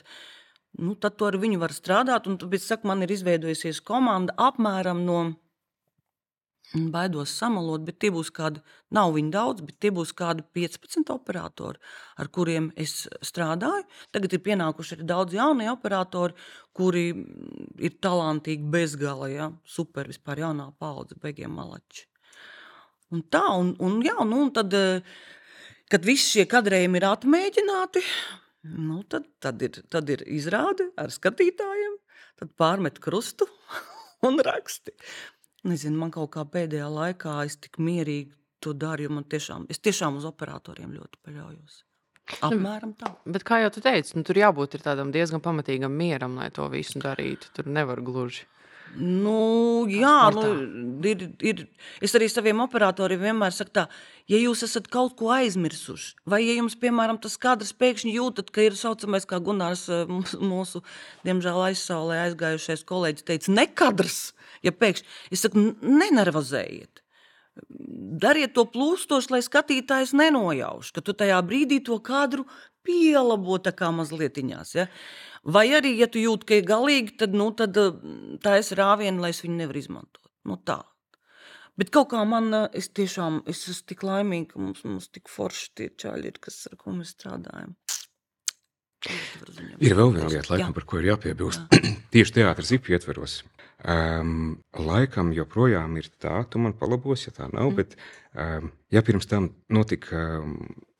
[0.80, 2.30] nu, tad to ar viņu var strādāt.
[2.32, 5.20] Un, tāpēc, saku, man ir izveidojusies komanda apmēram no
[6.74, 8.60] Baidos samalot, bet tie būs kādi,
[8.96, 11.80] nav viņi daudz, bet tie būs kādi 15 operatori,
[12.20, 13.86] ar kuriem es strādāju.
[14.16, 16.36] Tagad ir pienākuši arī daudz jaunie operatori,
[16.76, 17.06] kuri
[17.80, 19.52] ir talantīgi bezgala, ja?
[19.64, 22.08] super vispār jaunā paudze, beigiem malači.
[23.14, 24.74] Un tā, un, un, jā, nu, un tad,
[25.92, 28.04] kad visi šie kadrējumi ir atmēģināti,
[28.74, 31.96] nu, tad, tad, ir, tad ir izrāde ar skatītājiem,
[32.42, 33.48] tad pārmet krustu
[34.28, 34.96] un raksti.
[35.66, 39.82] Nezinu, man kaut kā pēdējā laikā es tik mierīgi to daru, jo man tiešām, es
[39.82, 41.82] tiešām uz operatoriem ļoti paļaujos.
[42.46, 43.12] Apmēram tā.
[43.30, 47.02] Bet, kā jau tu teici, nu, tur jābūt tādam diezgan pamatīgam mieram, lai to visu
[47.02, 47.52] darītu.
[47.54, 48.48] Tur nevar gluži.
[48.96, 50.44] Nu, jā, nu,
[51.04, 51.64] ir, ir.
[52.04, 53.84] Es arī saviem operatoriem vienmēr saku, tā,
[54.32, 58.64] ja jūs esat kaut ko aizmirsuši, vai ja jums, piemēram, tas kadrs pēkšņi jūtat, ka
[58.64, 59.88] ir saucamais, kā Gunārs,
[60.52, 60.84] mūsu,
[61.28, 64.22] diemžēl, aizsaulē aizgājušais kolēģis, teica, nekadrs.
[64.64, 67.04] Ja pēkšņi, es saku, nenervozējiet.
[68.24, 72.48] Dariet to plūstoši, lai skatītājs nenojauš, ka tu tajā brīdī to kadru
[72.86, 74.74] pielabo tā kā mazlietiņās.
[74.76, 74.88] Ja?
[75.46, 77.78] Vai arī, ja tu jūti, ka ir galīgi, tad, nu, tad
[78.42, 80.24] tā ir rāviena, lai es viņu nevaru izmantot.
[80.50, 80.80] Nu, tā.
[81.78, 85.74] Bet kaut kā man, es tiešām es esmu tik laimīga, ka mums, mums tik forši
[85.76, 87.76] tie čaļi ir, kas, ar ko mēs strādājam.
[89.84, 90.76] Ir vēl viena lieta, laikam, Jā.
[90.78, 91.68] par ko ir jāpiebilst.
[91.76, 91.92] Jā.
[92.16, 93.44] Tieši teātris zipu ietveros.
[93.86, 97.76] Um, laikam joprojām ir tā, tu man palabos, ja tā nav, mm.
[97.78, 97.94] bet
[98.34, 100.56] um, ja pirms tam notika um,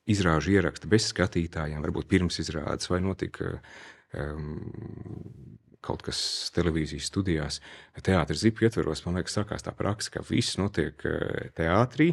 [0.06, 3.56] izrāžu ieraksta bez skatītājiem, varbūt pirms izrādes, vai notika
[5.86, 6.20] kaut kas
[6.56, 7.60] televīzijas studijās,
[8.04, 12.12] teātris zipu ietveros, man liekas, sākās tā praksa, ka viss notiek eh, teātrī,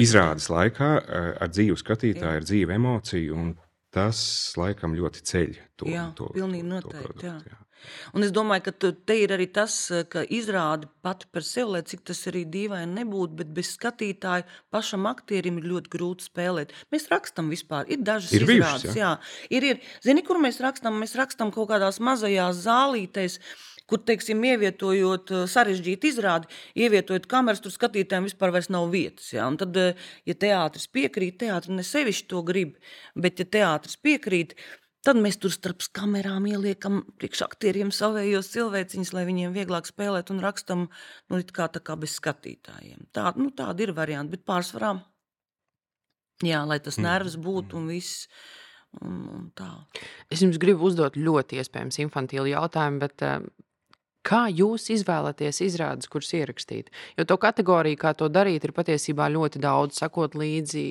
[0.00, 3.52] izrādes laikā eh, ar dzīvu skatītāju, ar dzīvu emociju, un
[3.94, 4.20] tas
[4.60, 7.26] laikam ļoti ceļ to, jā, to, pilnīgi to, noteikti, to produktu.
[7.26, 7.36] jā.
[7.50, 7.66] Jā.
[8.14, 9.76] Un es domāju, ka te ir arī tas,
[10.12, 15.08] ka izrāda pati par sevi, lai cik tas arī dīvaini nebūtu, bet bez skatītāja pašam
[15.10, 16.74] aktierim ir ļoti grūti spēlēt.
[16.94, 19.14] Mēs rakstam vispār, ir dažas Ir bijušas, izrādes, jā.
[19.16, 19.48] jā.
[19.56, 19.82] Ir, ir.
[20.04, 20.98] Zini, kur mēs rakstam?
[21.00, 23.40] Mēs rakstam kaut kādās mazajās zālītēs,
[23.90, 29.32] kur, teiksim, ievietojot eh, sarežģītu izrādi, ievietojot kameras, tur skatītājiem vispār nav vietas.
[29.34, 29.48] Ja?
[29.50, 32.76] Un tad, eh, ja teātris piekrīt, teātris ne sevišķi to grib,
[33.18, 34.54] bet ja teātris piekrīt,
[35.06, 40.82] Tad mēs tur starp kamerām ieliekam priekšaktieriem savējos cilvēciņus, lai viņiem vieglāk spēlēt un rakstam
[40.90, 43.06] nu, it kā, tā kā bez skatītājiem.
[43.16, 44.92] Tā, nu, tāda ir varianti, bet pārsvarā,
[46.44, 48.26] jā, lai tas nervs būtu un viss.
[49.00, 49.70] Un, un tā.
[50.34, 53.36] Es jums gribu uzdot ļoti iespējams infantīlu jautājumu, bet uh,
[54.26, 56.90] kā jūs izvēlaties izrādes, kuras ierakstīt?
[57.18, 60.00] Jo to kategoriju, kā to darīt, ir patiesībā ļoti daudz.
[60.00, 60.84] Sakot līdzi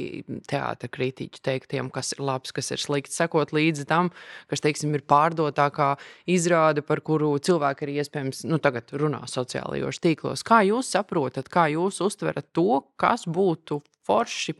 [0.50, 4.12] teātris kritiķu teiktiem, kas ir labs, kas ir slikts, sakot līdzi tam,
[4.52, 5.94] kas teiksim, ir pārdotākā
[6.30, 10.46] izrāde, par kuru cilvēki ir iespējams nu, tagad runā sociālajos tīklos.
[10.48, 14.58] Kā jūs saprotat, kā jūs uztverat to, kas būtu forši?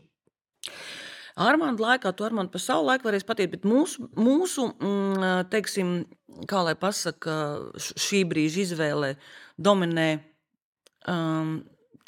[1.40, 5.92] Armānda laikā, to Armānda par savu laiku varēs pateikt, bet mūsu, mūsu mm, teiksim,
[6.50, 7.34] kā lai pasaka,
[7.80, 9.14] šī brīža izvēlē
[9.56, 10.08] dominē
[11.08, 11.54] um,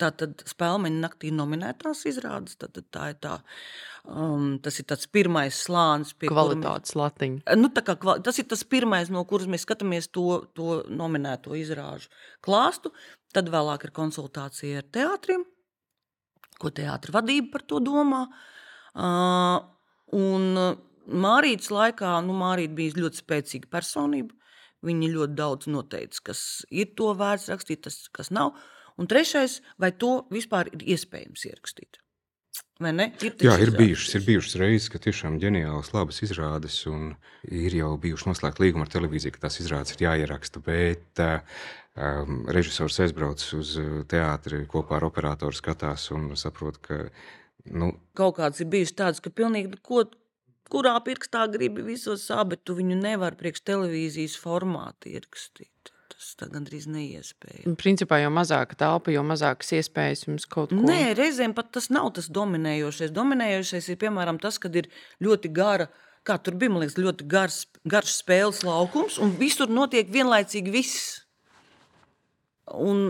[0.02, 2.58] tātad spēlmeņa naktī nominētās izrādes.
[2.60, 3.38] Tātad tā ir tā,
[4.04, 7.56] um, tas ir tāds pirmais slānis, pie kura mēs- Kvalitātes latiņa.
[7.56, 12.12] Nu, tā kā, tas ir tas pirmais, no kuras mēs skatāmies to, to nominēto izrāžu
[12.44, 12.92] klāstu.
[13.32, 15.44] Tad vēlāk ir konsultācija ar teātriem,
[16.60, 18.26] ko teātris vadība par to domā.
[18.28, 18.48] Uh,
[18.96, 20.76] un
[21.12, 24.36] Mārītas laikā, nu, Mārīta bija ļoti spēcīga personība.
[24.82, 26.40] Viņa ļoti daudz noteica, kas
[26.74, 28.56] ir to vērts rakstīt, tas, kas nav.
[28.98, 32.02] Un trešais, vai to vispār ir iespējams ierakstīt?
[33.22, 33.78] Ir Jā, ir izrādes.
[33.78, 37.12] bijušas, ir bijušas reizes, ka tiešām ģeniālas, labas izrādes, un
[37.46, 40.62] ir jau bijuši noslēgti līgumi ar televīziju, ka tās izrādes ir jāieraksta.
[40.66, 43.76] Bet um, režisors aizbrauc uz
[44.10, 47.04] teātri kopā ar operatoru, skatās un saprot, ka
[47.70, 50.04] nu, kaut kāds ir bijis tāds, ka pilnīgi ko,
[50.72, 55.92] kurā pirkstā gribi visos bet tu viņu nevar priekš televīzijas formātu ierakstīt.
[56.12, 57.74] Tas tā gandrīz neiespējami.
[57.80, 62.12] Principā, jo mazāka telpa, jo mazākas iespējas jums kaut ko Nē, reizēm pat tas nav
[62.14, 63.10] tas dominējošais.
[63.16, 64.86] Dominējošais ir piemēram tas, kad ir
[65.24, 65.88] ļoti gara.
[66.22, 71.08] Kā tur bija, man liekas, ļoti gars, garš spēles laukums, un visur notiek vienlaicīgi viss.
[72.70, 73.08] Un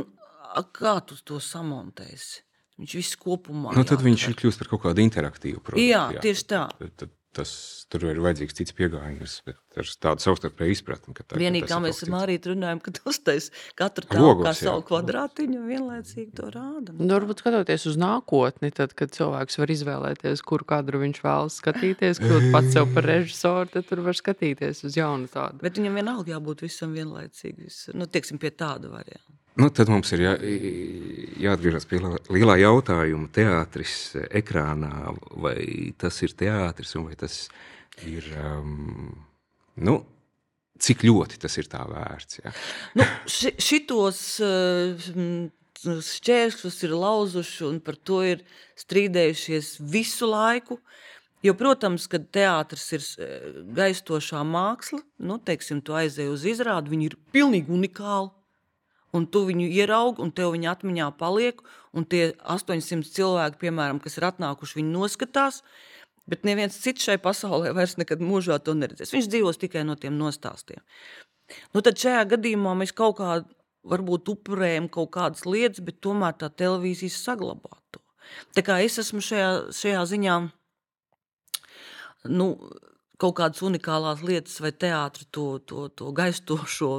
[0.72, 2.40] kā tu to samontēsi?
[2.80, 3.74] Viņš viss kopumā.
[3.76, 5.88] Nu, tad viņš ir kļūst par kaut kādu interaktīvu produktu.
[5.90, 6.62] Jā, tieši tā.
[6.78, 7.50] Tad, tad, tas,
[7.92, 11.14] tur ir vajadzīgs cits pieejams, bet ar tādu savstarpēju izpratni.
[11.16, 14.44] ka tā- ka Vienīgi, kā mēs ar Mārītu runājam, ka tas taisa katru Logos, tādu
[14.44, 14.64] kā jā.
[14.66, 16.92] savu kvadrātiņu un vienlaicīgi to rāda.
[16.96, 22.20] Nu, varbūt skatoties uz nākotni, tad, kad cilvēks var izvēlēties, kuru kadru viņš vēlas skatīties,
[22.20, 25.60] kļūt pats sev par režisoru, tad tur var skatīties uz jaunu tādu.
[25.64, 27.94] Bet viņam vienalga jābūt visam vienlaicīgi.
[27.94, 29.32] Nu, tieksim, pie tāda varianta.
[29.60, 30.32] Nu, tad mums ir jā,
[31.44, 33.28] jāatgriežas pie lielā- jautājuma.
[33.36, 37.44] Teātris eh, ekrānā, vai tas ir teātris, vai tas
[38.08, 38.24] ir.
[38.40, 39.12] Um,
[39.76, 39.98] nu,
[40.80, 42.40] cik ļoti tas ir tā vērts?
[42.40, 42.54] Jā?
[42.96, 45.10] Nu, ši, šitos uh,
[45.82, 48.44] šķēršļus ir lauzuši un par to ir
[48.80, 50.80] strīdējušies visu laiku.
[51.42, 57.08] Jo, protams, kad teātris ir eh, gaistošā māksla, nu, teiksim, tu aizej uz izrādi, viņi
[57.10, 58.30] ir pilnīgi unikāli.
[59.12, 61.60] Un tu viņu ieraugi, un tev viņa atmiņā paliek.
[61.92, 65.60] Un tie 800 cilvēki, piemēram, kas ir atnākuši, viņi noskatās.
[66.30, 69.12] Bet neviens cits šai pasaulē vairs nekad mūžā to neredzēs.
[69.12, 70.80] Viņš dzīvos tikai no tiem nostāstiem.
[71.74, 73.42] Nu, tad šajā gadījumā mēs kaut kā
[73.82, 78.00] varbūt upurējam kaut kādas lietas, bet tomēr tā televīzija saglabā to.
[78.56, 80.36] Tā kā es esmu šajā, šajā ziņā
[82.30, 82.46] nu,
[83.22, 86.92] kaut kādas unikālās lietas vai teātris to, to, to gaistošo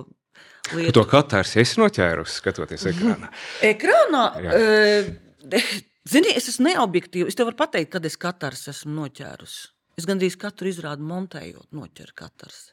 [0.73, 0.95] lietu.
[0.99, 3.31] to katrs esi noķērusi, skatoties ekrānā.
[3.73, 4.59] Ekrānā, Jā.
[4.59, 5.61] e,
[6.09, 7.31] zini, es esmu neobjektīva.
[7.31, 9.73] Es tev varu pateikt, kad es katrs esmu noķērusi.
[9.99, 12.71] Es gandrīz katru izrādu montējot, noķeru katrs.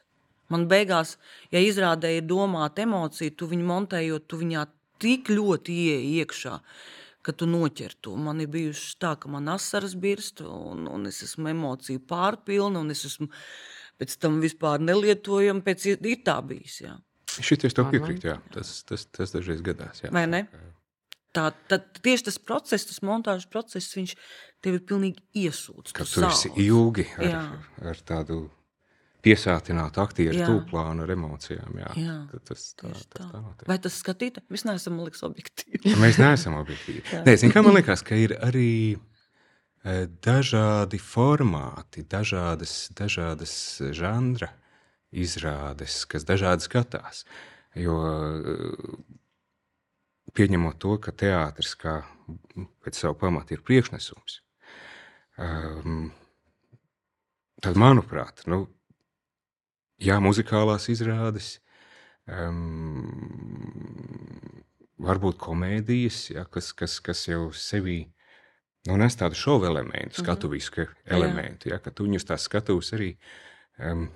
[0.51, 1.15] Man beigās,
[1.53, 4.65] ja izrādē ir domāta emocija, tu viņu montējot, tu viņā
[5.01, 6.55] tik ļoti ieej iekšā,
[7.21, 8.15] ka tu noķer to.
[8.19, 12.93] Man ir bijuši tā, ka man asaras birst, un, un es esmu emociju pārpilna, un
[12.93, 13.29] es esmu
[14.01, 15.63] pēc tam vispār nelietojama.
[15.65, 16.97] Pēc, ir tā bijis, jā.
[17.39, 17.95] Šities tev man?
[17.95, 18.37] piekrīt, jā.
[18.53, 20.03] Tas, tas, tas dažreiz gadās.
[20.03, 20.11] Jā.
[20.15, 20.45] Vai ne?
[21.31, 24.15] Tā, tad tieši tas process, tas montāžas process, viņš
[24.63, 25.93] tev ir pilnīgi iesūdzis.
[25.95, 27.43] Kad tu esi ilgi ar, Jā.
[27.93, 28.41] ar tādu
[29.23, 31.77] piesātinātu aktieru tūplānu ar emocijām.
[31.79, 31.91] Jā.
[32.01, 33.21] Jā, Tad Tas, tā, tas tā.
[33.21, 33.67] tā notiek.
[33.69, 34.47] Vai tas skatītājs?
[34.51, 35.95] Mēs neesam liks objektīvi.
[36.01, 37.05] Mēs neesam objektīvi.
[37.23, 43.53] Nē, zini, kā man liekas, ka ir arī eh, dažādi formāti, dažādas, dažādas
[43.95, 44.51] žanra
[45.11, 47.25] izrādes, kas dažādi skatās.
[47.75, 49.11] Jo eh,
[50.35, 52.01] pieņemot to, ka teātris kā
[52.83, 54.39] pēc savu pamatu ir priekšnesums,
[55.41, 56.05] um,
[57.63, 58.63] tad, manuprāt, nu,
[59.99, 61.57] jā, muzikālās izrādes,
[62.31, 63.11] um,
[65.01, 68.05] varbūt komēdijas, ja, kas, kas, kas jau sevī
[68.87, 73.13] nu, nes tādu šovu elementu, skatuvisku elementu, ja, ka tu viņus tā skatos arī
[73.77, 74.07] um,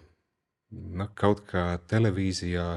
[0.75, 2.67] nu, kaut kā televīzijā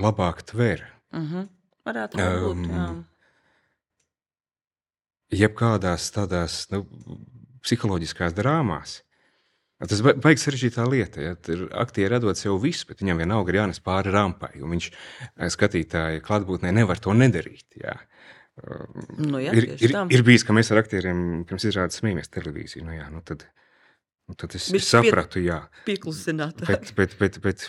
[0.00, 0.84] labāk tver.
[1.12, 1.48] Uh -huh.
[1.86, 2.68] Varētu būt.
[2.70, 3.04] Um,
[5.32, 6.84] jebkādās tādās nu,
[7.64, 9.00] psiholoģiskās drāmās.
[9.82, 11.20] Tas ba- baigs sarežģītā lieta.
[11.20, 11.34] Ja?
[11.34, 14.52] Tur aktieri dod sev visu, bet viņam vienalga ir jānes pāri rampai.
[14.60, 17.66] Viņš eh, skatītāja klātbūtnē nevar to nedarīt.
[17.80, 17.96] Jā.
[19.16, 22.84] Nu, jā, ir, ir, ir bijis, ka mēs ar aktieriem pirms izrādes smējamies televīziju.
[22.84, 23.46] Nu, jā, nu tad,
[24.30, 25.60] nu tad es, es Bišķi pie- sapratu, jā.
[25.86, 26.62] Pieklusināt.
[26.68, 27.64] Bet, bet, bet, bet,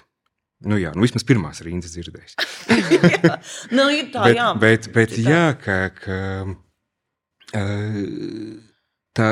[0.70, 2.36] nu jā, nu vismaz pirmās rindas dzirdējis.
[3.26, 3.34] jā.
[3.74, 4.50] Nu, ir tā, bet, jā.
[4.62, 5.34] bet, bet Ir tā.
[5.34, 6.20] jā, ka, ka
[7.60, 8.00] eh,
[9.18, 9.30] tā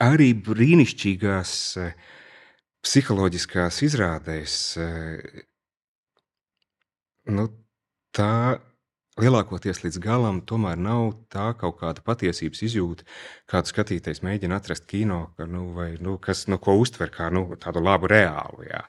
[0.00, 1.52] arī brīnišķīgās
[1.84, 1.92] eh,
[2.86, 5.44] psiholoģiskās izrādēs, eh,
[7.36, 7.44] nu,
[8.16, 8.32] tā
[9.18, 13.06] lielākoties līdz galam tomēr nav tā kaut kāda patiesības izjūta,
[13.50, 17.46] kādu skatītājs mēģina atrast kino, ka, nu, vai, nu, kas, nu, ko uztver kā nu,
[17.60, 18.64] tādu labu reālu.
[18.68, 18.84] Jā.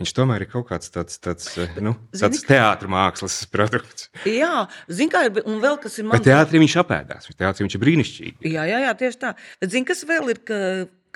[0.00, 4.10] Viņš tomēr ir kaut kāds tāds, tāds, eh, nu, tāds teātris mākslas produkts.
[4.28, 5.44] Jā, zini, kā ir.
[5.46, 7.30] Un vēl kas ir man Bet teātrī viņš apēdās.
[7.32, 8.52] Teātrī viņš ir brīnišķīgi.
[8.52, 9.36] Jā, jā, jā, tieši tā.
[9.62, 10.58] Bet zini, kas vēl ir, ka,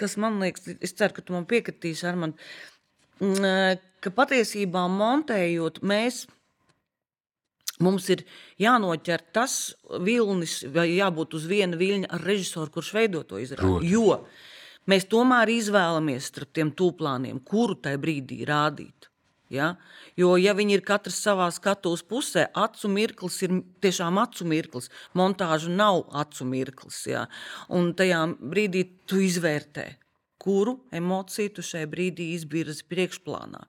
[0.00, 2.36] kas man liekas, es ceru, ka tu man piekritīsi, Arman,
[3.20, 6.24] mm, ka patiesībā montējot mēs.
[7.84, 8.22] Mums ir
[8.62, 13.90] jānoķer tas vilnis, vai jābūt uz viena viļņa ar režisoru, kurš veido to izrādi.
[13.92, 14.22] Jo
[14.88, 19.10] mēs tomēr izvēlamies starp tiem tūplāniem, kuru tajā brīdī rādīt.
[19.52, 19.74] Ja?
[20.18, 24.90] Jo, ja viņi ir katrs savā skatuves pusē, acu mirklis ir tiešām acu mirklis.
[25.14, 27.04] Montāža nav acu mirklis.
[27.10, 27.26] Ja?
[27.68, 29.86] Un tajā brīdī tu izvērtē,
[30.46, 33.64] kuru emociju tu šajā brīdī izbīrzi priekšplānā.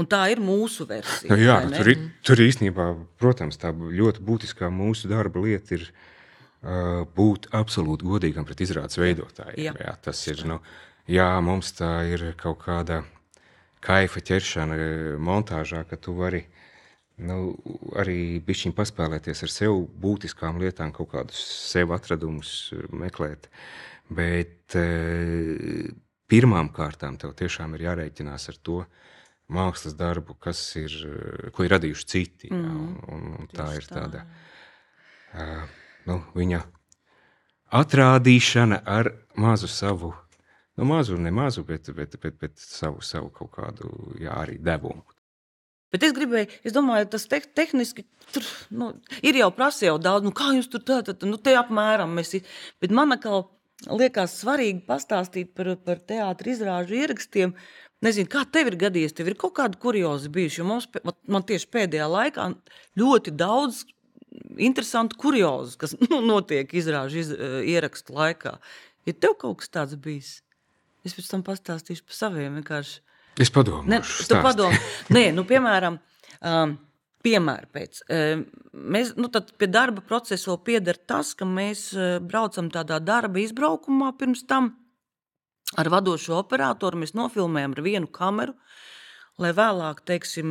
[0.00, 1.28] Un tā ir mūsu versija.
[1.32, 1.92] Nu, jā, tur,
[2.24, 2.88] tur īstenībā,
[3.20, 9.60] protams, tā ļoti būtiskā mūsu darba lieta ir uh, būt absolūti godīgam pret izrādes veidotājiem.
[9.68, 9.76] Jā.
[9.84, 9.96] Jā.
[10.08, 10.62] Tas ir, nu,
[11.10, 13.02] jā, mums tā ir kaut kāda
[13.84, 14.78] kaifa ķeršana
[15.20, 16.46] montāžā, ka tu vari
[17.22, 17.54] nu,
[18.00, 23.50] arī bišķiņ paspēlēties ar sev būtiskām lietām, kaut kādus sev atradumus meklēt.
[24.14, 24.74] Bet
[26.30, 28.82] pirmām kārtām tev tiešām ir jārēķinās ar to
[29.54, 32.50] mākslas darbu, kas ir, eh, ko ir radījuši citi.
[32.52, 34.24] Jā, un, un, un tā ir tā, tāda
[35.34, 35.64] uh,
[36.08, 36.62] nu, viņa
[37.74, 39.10] atrādīšana ar
[39.40, 40.12] mazu savu,
[40.78, 45.04] nu, mazu, ne mazu, bet, bet, bet, bet savu, savu kaut kādu, jā, arī devumu.
[45.94, 48.02] Bet es gribēju, es domāju, tas te, tehniski
[48.34, 48.88] tur nu,
[49.22, 52.34] ir jau prasīja daudz, nu, kā jūs tur tā, tā, nu, te apmēram mēs.
[52.82, 53.44] Bet man atkal
[53.90, 57.54] liekas svarīgi pastāstīt par, par teātris izrāžu ierakstiem.
[58.04, 60.64] Nezinu, kā tev ir gadījies, tev ir kaut kāda kurioza bijusi.
[60.66, 60.88] Mums,
[61.30, 62.50] man tieši pēdējā laikā
[63.00, 63.84] ļoti daudz
[64.60, 68.58] interesantu kuriozu, kas nu, notiek izrāžu iz, eh, ierakstu laikā.
[69.08, 70.38] Ir tev kaut kas tāds bijis?
[71.04, 73.00] Es pēc tam pastāstīšu par saviem vienkārši.
[73.40, 74.78] Es padomāju, Ne, tu padomā,
[75.14, 75.98] Nē, nu, piemēram,
[76.38, 76.76] um,
[77.24, 78.02] piemēra pēc.
[78.12, 78.46] Um,
[78.94, 84.12] mēs, nu, pie darba procesa vēl pieder tas, ka mēs uh, braucam tādā darba izbraukumā
[84.20, 84.74] pirms tam
[85.80, 87.00] ar vadošo operatoru.
[87.02, 88.54] Mēs nofilmējam ar vienu kameru,
[89.42, 90.48] lai vēlāk, teiksim,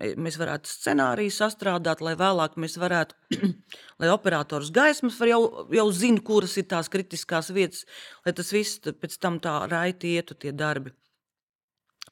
[0.00, 3.18] mēs varētu scenāriju sastrādāt, lai vēlāk mēs varētu,
[4.02, 5.42] lai operators gaismas var jau,
[5.76, 7.84] jau zina, kuras ir tās kritiskās vietas,
[8.26, 10.94] lai tas viss pēc tam tā raiti ietu tie darbi.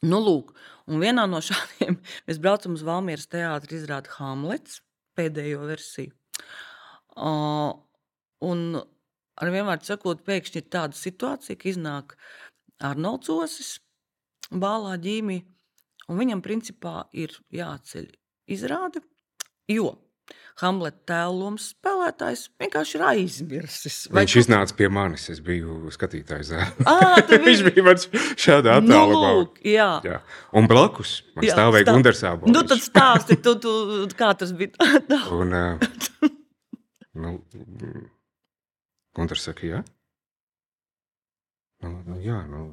[0.07, 0.53] Nu, lūk,
[0.87, 1.97] un vienā no šādiem
[2.29, 4.79] mēs braucam uz Valmieras teātri, izrāda Hamlets,
[5.19, 6.15] pēdējo versiju.
[7.19, 7.75] Uh,
[8.47, 12.15] un ar vienvārdu sakot, pēkšņi ir tāda situācija, ka iznāk
[12.87, 13.79] Arnolds Osis,
[14.49, 15.41] Bālā ģīmī,
[16.09, 18.07] un viņam principā ir jāceļ
[18.55, 19.03] izrāde,
[19.69, 19.91] jo
[20.59, 23.99] Hamleta tēloms spēlētājs vienkārši ir aizmirsis.
[24.11, 26.51] Vai Viņš kaut- iznāca pie manis, es biju skatītājs.
[26.91, 26.97] Ā,
[27.29, 29.31] tu Viņš bija mans šādā Nu, attālumā.
[29.39, 29.87] lūk, jā.
[30.03, 30.19] Jā.
[30.59, 32.53] Un blakus man Jā, stāvēja stāv- Gunārs Abels.
[32.57, 33.77] Nu, tad stāsti, tu, tu,
[34.19, 34.75] kā tas bija.
[35.39, 36.31] Un, uh,
[37.15, 37.37] nu,
[39.15, 39.85] Gunārs saka, jā.
[41.87, 42.73] Nu, nu, jā, nu,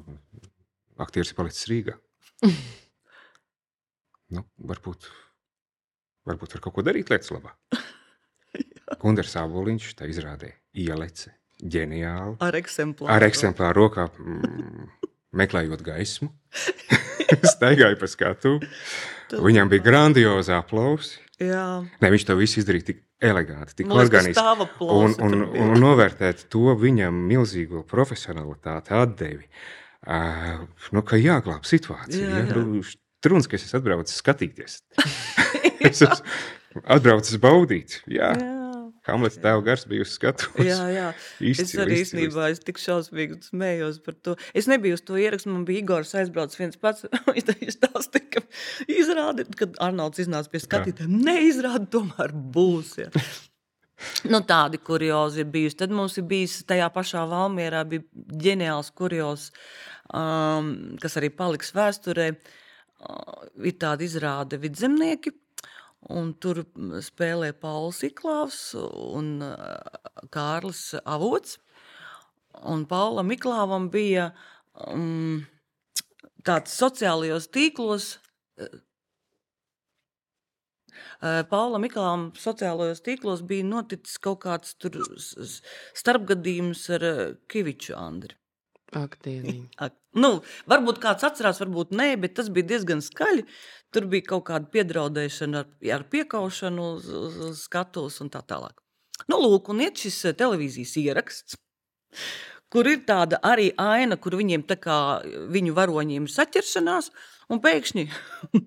[0.98, 1.94] aktieris ir palicis Rīgā.
[4.34, 5.06] nu, varbūt,
[6.28, 7.54] varbūt var kaut ko darīt lietas labā.
[9.02, 12.36] Gunārs Aboliņš tā izrādīja ielece ģeniāli.
[12.44, 13.10] Ar eksemplāru.
[13.14, 14.88] Ar eksemplāru rokā mm,
[15.40, 16.30] meklējot gaismu,
[17.54, 18.58] staigāja pa skatu.
[19.32, 21.18] Viņam bija grandiozi aplausi.
[21.42, 24.40] Jā, Ne, viņš to visu izdarīja tik eleganti, tik organiski.
[24.86, 25.34] Un, un,
[25.66, 29.44] un novērtēt to viņam milzīgo profesionalitāti, atdevi.
[30.06, 30.62] Uh,
[30.96, 32.22] nu, ka jāglāb situācija.
[32.22, 32.46] Jā, Ja?
[32.46, 32.62] jā.
[32.62, 32.80] Nu,
[33.24, 34.78] Truns, ka es esmu atbraucis skatīties.
[35.88, 38.00] es esmu atbraucis baudīt.
[38.10, 38.52] Jā, jā.
[39.06, 40.48] Hamlets tēva gars bija uz skatu.
[40.66, 41.08] Jā, jā.
[41.46, 44.34] Es Izcili, arī izcili, īstenībā es tik šausmīgi smējos par to.
[44.56, 47.06] Es nebiju uz to ierakstu, man bija Igors aizbraucis viens pats.
[47.36, 48.42] Viņš stāstīja, ka
[48.90, 52.96] izrādi, kad Arnolds iznāca pie skatītājiem, neizrādi, tomēr būs.
[53.04, 53.12] Ja.
[54.28, 55.78] Nu, tādi kuriozi ir bijuši.
[55.80, 58.04] Tad mums ir bijis tajā pašā Valmjerā bija
[58.44, 59.46] ģeniāls kurios,
[60.12, 60.68] um,
[61.00, 62.26] kas arī paliks vēsturē.
[62.96, 65.32] Uh, ir tāda izrāde vidzemnieki,
[66.12, 66.62] un tur
[67.02, 69.40] spēlē Pauls Iklāvs un
[70.34, 71.58] Kārlis Avots.
[72.66, 74.30] Un Paulam Iklāvam bija
[74.88, 75.44] um,
[76.46, 78.14] tāds sociālajos tīklos.
[81.50, 84.74] Paulam Miklām sociālajos tīklos bija noticis kaut kāds
[85.96, 87.06] starpgadījums ar
[87.52, 88.36] Kiviču Andri.
[88.94, 89.18] Ak.
[89.82, 93.44] Ak, Nu, varbūt kāds atcerās, varbūt nē, bet tas bija diezgan skaļi.
[93.92, 95.68] Tur bija kaut kāda piedraudēšana ar,
[95.98, 98.80] ar piekaušanu uz, uz, uz skatuves un tā tālāk.
[99.28, 101.58] Nu, lūk, un iet šis eh, televīzijas ieraksts,
[102.72, 104.98] kur ir tāda arī aina, kur viņiem tā kā
[105.52, 107.10] viņu varoņiem saķeršanās,
[107.52, 108.06] un pēkšņi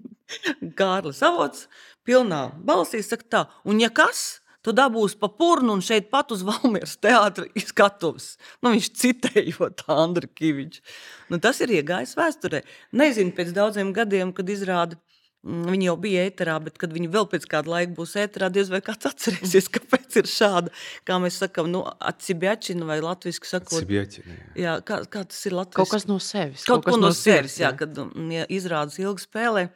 [0.80, 1.66] Kārlis Avots
[2.06, 6.44] pilnā balsī saka tā, un ja kas, tu dabūsi pa purnu un šeit pat uz
[6.48, 8.34] Valmieras teātra skatuves.
[8.64, 10.84] Nu, viņš citējot Andru Kiviču.
[11.32, 12.64] Nu, tas ir iegājis vēsturē.
[13.00, 15.00] Nezinu, pēc daudziem gadiem, kad izrāda,
[15.46, 18.72] mm, viņi jau bija ēterā, bet kad viņi vēl pēc kāda laika būs ēterā, diez
[18.74, 20.74] vai kāds atcerēsies, kāpēc ir šāda,
[21.08, 23.86] kā mēs sakam, nu, atsibiečina vai latviski sakot.
[23.88, 24.08] Jā.
[24.60, 25.80] Jā, kā, kā tas ir Latvijas?
[25.80, 26.66] Kaut kas no sevis.
[26.68, 29.70] Kaut, kaut ko no sevis, sirds, jā, kad mm, ja izrādes ilgi spēlē.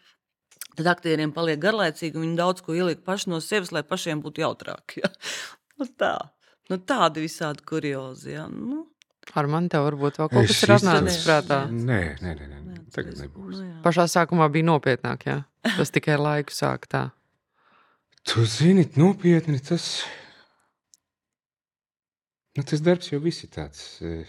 [0.78, 4.42] Tad aktieriem paliek garlaicīgi, un viņi daudz ko ieliek paši no sevis, lai pašiem būtu
[4.46, 4.98] jautrāk.
[5.02, 5.12] Ja?
[5.82, 6.14] Nu, tā.
[6.70, 8.36] Nu, tādi visādi kuriozi.
[8.36, 8.44] Ja?
[8.48, 8.84] Nu,
[9.40, 11.58] Ar mani tev varbūt vēl kaut kas ir atnācis prātā.
[11.72, 12.60] Nē, nē, nē, nē.
[12.76, 13.56] jā, tagad nebūs.
[13.58, 13.78] Nu, jā.
[13.86, 15.38] Pašā sākumā bija nopietnāk, jā.
[15.78, 17.02] Tas tikai laiku sāk tā.
[18.30, 19.88] Tu zini, nopietni tas.
[22.58, 23.84] Nu, tas darbs jau viss ir tāds.
[24.06, 24.28] eh,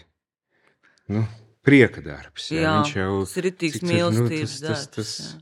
[1.13, 1.21] Nu,
[1.61, 2.47] prieka darbs.
[2.49, 4.95] Jā, Jā, viņš jau ir rītīgs cik tas, nu, mīlestības tas- tas- darbs.
[4.95, 5.35] tas-.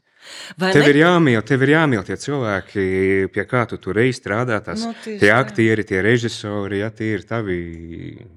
[0.59, 0.89] Vai Tev ne?
[0.93, 2.83] ir jāmīl, tev ir jāmīl tie cilvēki,
[3.33, 4.59] pie kā tu tur ej strādā.
[4.63, 7.57] Tas, Nu, no, tieši tie aktieri, tie režisori, ja tie ir tavi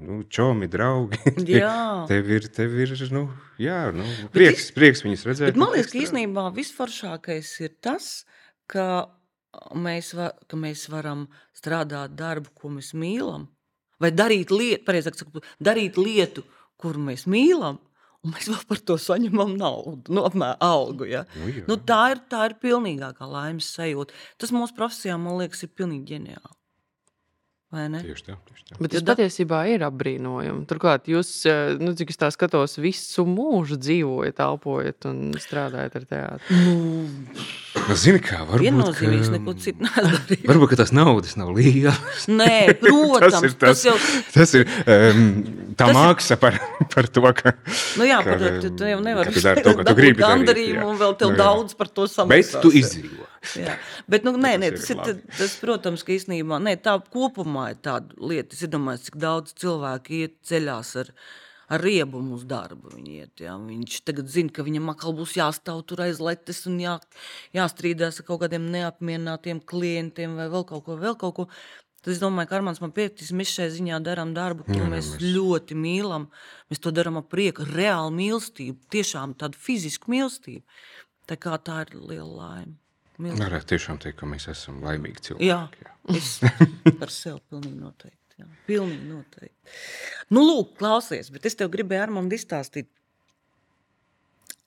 [0.01, 1.20] nu, čomi, draugi.
[1.43, 2.05] Tie- Jā.
[2.11, 3.26] Tev ir, tev ir nu,
[3.62, 5.53] jā, nu, prieks, prieks viņus redzēt.
[5.53, 8.11] Bet man un liekas, ka īstenībā visforšākais ir tas,
[8.70, 9.07] ka
[9.76, 11.26] mēs, va, ka mēs varam
[11.57, 13.49] strādāt darbu, ko mēs mīlam,
[14.03, 16.45] vai darīt lietu, pareizāk sakot, darīt lietu,
[16.80, 17.78] kuru mēs mīlam,
[18.26, 21.06] un mēs vēl par to saņemam naudu, no apmēram algu.
[21.10, 21.24] Ja?
[21.38, 21.64] Nu, jā.
[21.70, 24.16] Nu, tā, ir, tā ir pilnīgākā laimes sajūta.
[24.42, 26.55] Tas mūsu profesijā, man liekas, ir pilnīgi ģeniāli.
[27.74, 27.98] Vai ne?
[27.98, 28.76] Tieši tā, tieši tā.
[28.78, 30.62] Bet tas patiesībā ir apbrīnojami.
[30.70, 36.04] Turklāt, jūs, eh, nu, cik es tā skatos, visu mūžu dzīvojat, elpojat un strādājat ar
[36.06, 36.60] teātri.
[36.62, 37.08] Nu,
[37.86, 38.64] Nu, Zini, kā varbūt.
[38.64, 40.46] viennozīmīgs ka- neko citu nedarīt.
[40.48, 42.24] Varbūt ka tas naudas nav lielas.
[42.26, 43.96] Nē, protams, tas ir tas, tas jau
[44.32, 45.44] tas ir um,
[45.76, 46.56] tā Tas ir- māksla par,
[46.94, 47.52] par to, ka.
[48.00, 50.22] Nu jā, ka, par, tu, tu jau nevari ka tu dari to, ko tu gribi
[50.22, 51.42] darīt, gandarījumu, un vēl tev Nu jā.
[51.44, 52.62] daudz par to Bet samaksās.
[52.64, 53.26] tu izdzīvo.
[53.55, 53.78] Jā.
[54.09, 57.70] Bet, nu, nē, Tas nē, tas, ir, tad- tas, protams, ka īstenībā nē, tā kopumā
[57.74, 58.55] ir tāda lieta.
[58.59, 61.11] Es iedomājos, cik daudz cilvēku iet ceļās ar,
[61.68, 62.92] ar riebumu uz darbu.
[62.97, 63.55] Viņi iet, jā.
[63.59, 66.99] Viņš tagad zina, ka viņam atkal būs jāstāv tur aiz letes un jā,
[67.55, 71.49] jāstrīdās ar kaut kādiem neapmierinātiem klientiem vai vēl kaut ko, vēl kaut ko.
[72.07, 75.09] Tad es domāju, ka Armāns man piekritīs, mēs šai ziņā darām darbu, ko Jā, mēs
[75.16, 76.28] mēs- ļoti mīlam.
[76.70, 80.62] Mēs to darām ar prieku, reāli mīlestību, tiešām tādu fizisku mīlestību.
[81.26, 82.76] Tā kā tā ir liela laime.
[83.18, 85.48] Varētu tiešām teikt, ka mēs esam laimīgi cilvēki.
[85.48, 86.36] Jā, es
[87.00, 88.42] par sevi pilnīgi noteikti.
[88.42, 88.50] Jā.
[88.68, 89.76] Pilnīgi noteikti.
[90.36, 92.90] Nu, lūk, klausies, bet es tev gribēju ar mani izstāstīt.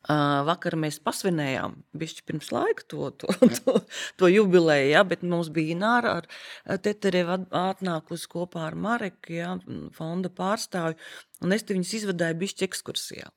[0.09, 3.73] Uh, vakar mēs pasvinējām, bišķi pirms laika to, to, to,
[4.17, 9.51] to jubileju, ja, bet mums bija Ināra ar Teterevu at- atnākusi kopā ar Mareku, ja,
[9.93, 10.95] fonda pārstāvi,
[11.43, 13.29] un es te viņus izvadāju bišķi ekskursijā.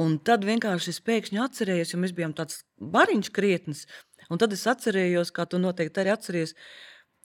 [0.00, 3.84] Un tad vienkārši es pēkšņi atcerējos, jo mēs bijām tāds bariņš krietnis,
[4.28, 6.54] un tad es atcerējos, kā tu noteikti arī atceries,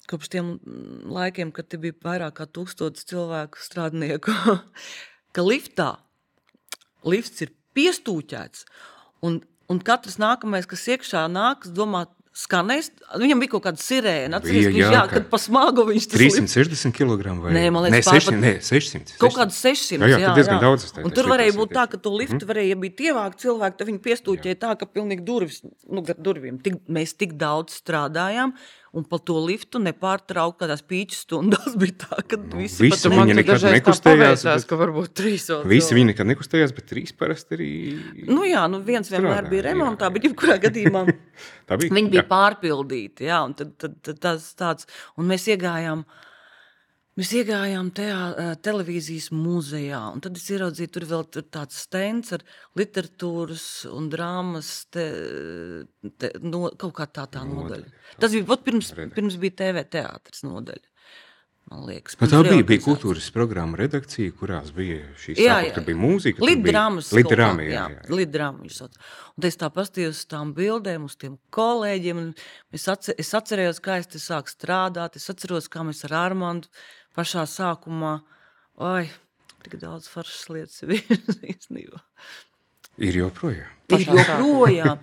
[0.10, 4.36] kopš tiem mm, laikiem, kad te bija vairāk kā tūkstotis cilvēku strādnieku,
[5.36, 5.90] ka liftā
[7.08, 8.66] lifts ir piestūķēts,
[9.26, 9.42] un,
[9.72, 12.88] un katrs nākamais, kas iekšā nāk, domā, skanēs,
[13.22, 16.40] viņam bija kaut kāda sirēna, Bija, jā, jā, ka kad pa smagu viņš tas lift-
[16.50, 19.18] 360 kg vai Nē, man liekas, ne, pār 600, pat- nē, 600.
[19.22, 20.10] Kaut kāds 600.
[20.10, 22.42] Jā, jā, tad diezgan daudz es teicu, Un tur varēja būt tā, ka to liftu
[22.50, 26.58] varēja, ja bija tievāki cilvēki, tad viņi piestūķēja tā, ka pilnīgi durvis, nu, gar durvīm.
[26.64, 28.54] Tik, mēs tik daudz strādājām,
[28.94, 33.32] un pa to liftu nepārtraukti kādās pīķu stundās bija tā, ka visi visi pat Man
[33.40, 37.58] nekad nekustējās, paveicās, bet- ka varbūt trīs vēl Visi viņi nekad nekustējās, bet trīs parasti
[37.58, 37.70] arī.
[38.30, 40.16] Nu jā, nu viens vienmēr bija remontā, jā.
[40.18, 41.90] bet jebkurā gadījumā bija.
[41.90, 42.28] viņi bija jā.
[42.30, 46.06] pārpildīti, jā, un tad, tad, tad tas tāds, un mēs iegājām,
[47.20, 48.20] mēs iegājām tajā
[48.66, 52.46] televīzijas muzejā, un tad es ieraudzīju, tur vēl tur tāds stends ar
[52.80, 55.06] literatūras un drāmas, te,
[56.18, 57.84] te, no, kaut kā tā tā nodaļa.
[57.84, 59.16] Nodaļa, Tas bija, vot pirms, Redakcija.
[59.20, 60.90] pirms bija TV teātris nodaļa,
[61.72, 62.18] man liekas.
[62.20, 66.02] Pirms tā bija, bija kultūras programma redakcija, kurās bija šīs Jā, sākot, jā, tur bija
[66.02, 66.42] mūzika.
[66.42, 68.10] kā, Liddrama, jā, jā, jā.
[68.20, 68.98] Liddrama viņš sauc.
[69.38, 72.20] Un es tā pastījos uz tām bildēm, uz tiem kolēģiem.
[72.26, 72.34] un
[72.74, 75.16] Es, atcer, es atcerējos, kā es te sāku strādāt.
[75.22, 76.68] Es atceros, kā mēs ar Armandu
[77.18, 78.18] pašā sākumā.
[78.84, 79.06] Oi,
[79.66, 81.20] tik daudz foršas lietas bija
[81.54, 82.02] īstenībā.
[83.02, 83.70] Ir joprojām.
[83.94, 85.00] Ir joprojām.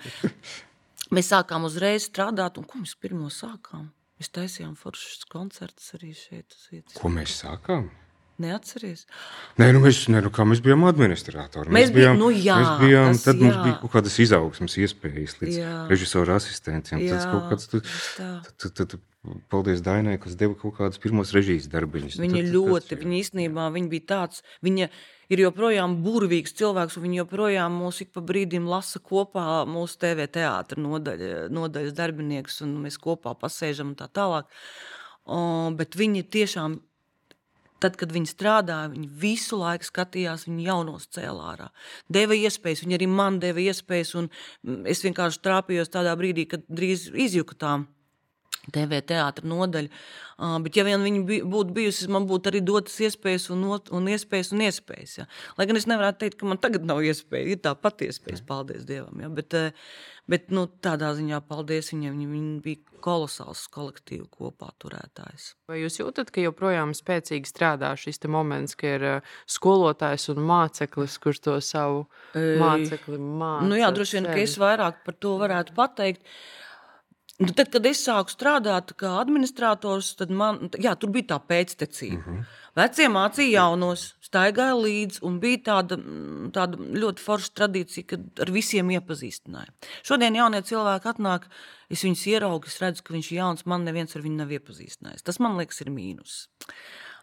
[1.15, 3.89] Mēs sākām uzreiz strādāt, un ko mēs pirmo sākām?
[4.21, 6.55] Mēs taisījām foršas koncertus arī šeit.
[6.95, 7.89] Ko mēs sākām?
[8.41, 9.05] Neatceries?
[9.61, 11.71] Nē, nu mēs, nē, nu mēs bijām administratori.
[11.75, 13.63] Mēs bijām- nu jā, mēs bijām tas tad mums jā.
[13.67, 15.77] bija kaut kādas izaugsmas iespējas līdz Jā.
[15.91, 17.05] režisora asistentiem.
[17.09, 17.81] Tas Jā, kaut kāds, tu,
[18.59, 19.01] tu, tu, tu,
[19.53, 22.17] paldies Dainai, kas deva kaut kādus pirmos režijas darbiņus.
[22.23, 24.89] Viņa Tad- ļoti, tas- viņa īstenībā viņa bija tāds, viņa
[25.31, 30.27] ir joprojām burvīgs cilvēks, un viņa joprojām mūs ik pa brīdim lasa kopā mūsu TV
[30.27, 34.45] teātra nodaļa, nodaļas darbinieks, un mēs kopā pasēžam un tā tālāk.
[35.27, 36.81] O, bet viņa tiešām,
[37.83, 41.71] tad, kad viņa strādāja, viņa visu laiku skatījās viņa jaunos cēlā ārā.
[42.13, 46.67] Deva iespējas, viņa arī man deva iespējas, un mm, es vienkārši trāpījos tādā brīdī, kad
[46.69, 47.89] drīz izjuku tām.
[48.75, 49.91] TV teātris nodaļa.
[50.41, 53.91] Uh, bet, ja vien viņa bij, būtu bijusi, man būtu arī dotas iespējas, un, not,
[53.93, 55.19] un iespējas, un iespējas.
[55.19, 55.27] Ja.
[55.59, 58.87] Lai gan es nevaru teikt, ka man tagad nav iespēja, ir tā pati iespēja, paldies
[58.89, 59.21] Dievam.
[59.21, 59.29] Ja.
[59.37, 59.59] Bet,
[60.31, 62.17] bet nu, tādā ziņā paldies viņam.
[62.17, 65.55] Viņa, viņa bija kolosāls kolektīvu kopā turētājs.
[65.69, 71.19] Vai jūs jūtat, ka joprojām spēcīgi strādā šis moments, ka ir uh, skolotājs un māceklis,
[71.23, 73.69] kurš to savu mācekli māca?
[73.69, 76.25] Nu, jā, droši vien, ka es vairāk par to varētu pateikt.
[77.41, 82.21] Nu, tad, kad es sāku strādāt kā administrators, tad man jā, tur bija tā pēctecība.
[82.21, 82.59] Mm -hmm.
[82.77, 85.97] Vecie mācīja jaunos, staigāja līdzi, un bija tāda,
[86.53, 89.73] tāda ļoti forša tradīcija, kad ar visiem iepazīstināja.
[90.03, 91.49] Šodien jaunie cilvēki atnāk,
[91.91, 95.23] es viņus ieraugu, es redzu, ka viņš ir jauns, man neviens ar viņu nav iepazīstinājis.
[95.23, 96.49] Tas man liekas ir mīnus.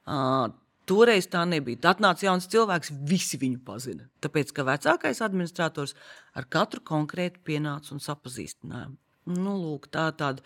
[0.08, 0.50] Uh,
[0.88, 1.82] Toreiz tā nebija.
[1.84, 4.06] Tad atnāca jauns cilvēks, visi viņu pazina.
[4.24, 5.94] Tāpēc, ka vecākais administrators
[6.34, 8.94] ar katru konkrēti pienāca un sapazīstināja.
[9.28, 10.44] Nu, lūk, tā ir tāda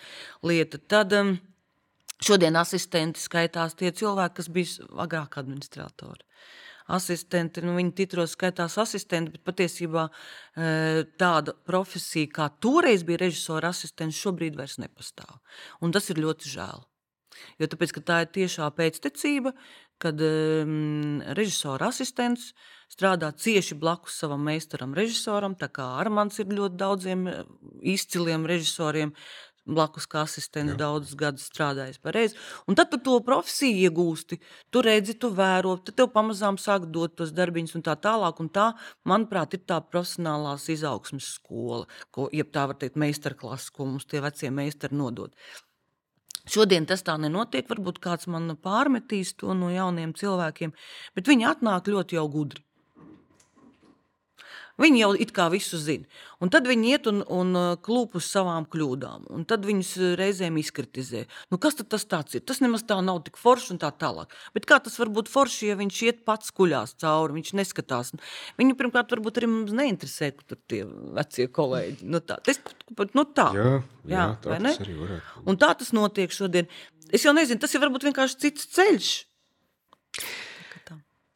[0.47, 0.79] lieta.
[0.91, 1.35] Tad um,
[2.23, 6.25] šodien asistenti skaitās tie cilvēki, kas bija agrāk administratori.
[6.91, 13.69] Asistenti, nu, viņi titros skaitās asistenti, bet patiesībā e, tāda profesija, kā toreiz bija režisora
[13.71, 15.37] asistents, šobrīd vairs nepastāv.
[15.79, 16.83] Un tas ir ļoti žēl.
[17.61, 19.53] Jo tāpēc, tā ir tiešā pēctecība,
[20.01, 22.51] kad um, režisora asistents
[22.91, 25.55] strādā cieši blakus savam meistaram, režisoram.
[25.55, 27.47] Tā kā Armāns ir ļoti daudziem eh,
[27.95, 29.15] izciliem režisoriem.
[29.61, 32.33] Blakus kā asistents daudzus gadus strādājis pareizi.
[32.65, 34.39] Un tad tu to profesiju iegūsti.
[34.73, 38.41] Tu redzi, tu vēro, tad tev pamazām sāk dot tos darbiņus un tā tālāk.
[38.41, 38.71] Un tā,
[39.05, 44.25] manuprāt, ir tā profesionālās izaugsmes skola, ko, jeb tā var teikt, meistarklasa, ko mums tie
[44.25, 45.37] vecie meistari nodod.
[46.49, 47.67] Šodien tas tā nenotiek.
[47.69, 50.73] Varbūt kāds man pārmetīs to no jauniem cilvēkiem,
[51.15, 52.63] bet viņi atnāk ļoti jau gudri.
[54.79, 56.07] Viņi jau it kā visu zina.
[56.41, 59.27] Un tad viņi iet un, un uh, klūp uz savām kļūdām.
[59.35, 61.25] Un tad viņus uh, reizēm izkritizē.
[61.51, 62.43] Nu, kas tas ir?
[62.47, 64.33] Tas nemaz tā nav tik forši un tā tālāk.
[64.55, 68.13] Bet kā tas var būt forši, ja viņš iet pats kuļās cauri, viņš neskatās?
[68.61, 70.83] Viņu pirmkārt varbūt arī mums neinteresē, kur tie
[71.17, 72.07] vecie kolēģi.
[72.07, 72.61] Nu, tā, tas,
[73.17, 73.49] nu, tā.
[73.57, 73.73] Jā,
[74.05, 75.43] jā, jā tā tas arī varētu.
[75.45, 76.71] Un tā tas notiek šodien.
[77.11, 79.11] Es jau nezinu, tas ir varbūt vienkārši cits ceļš.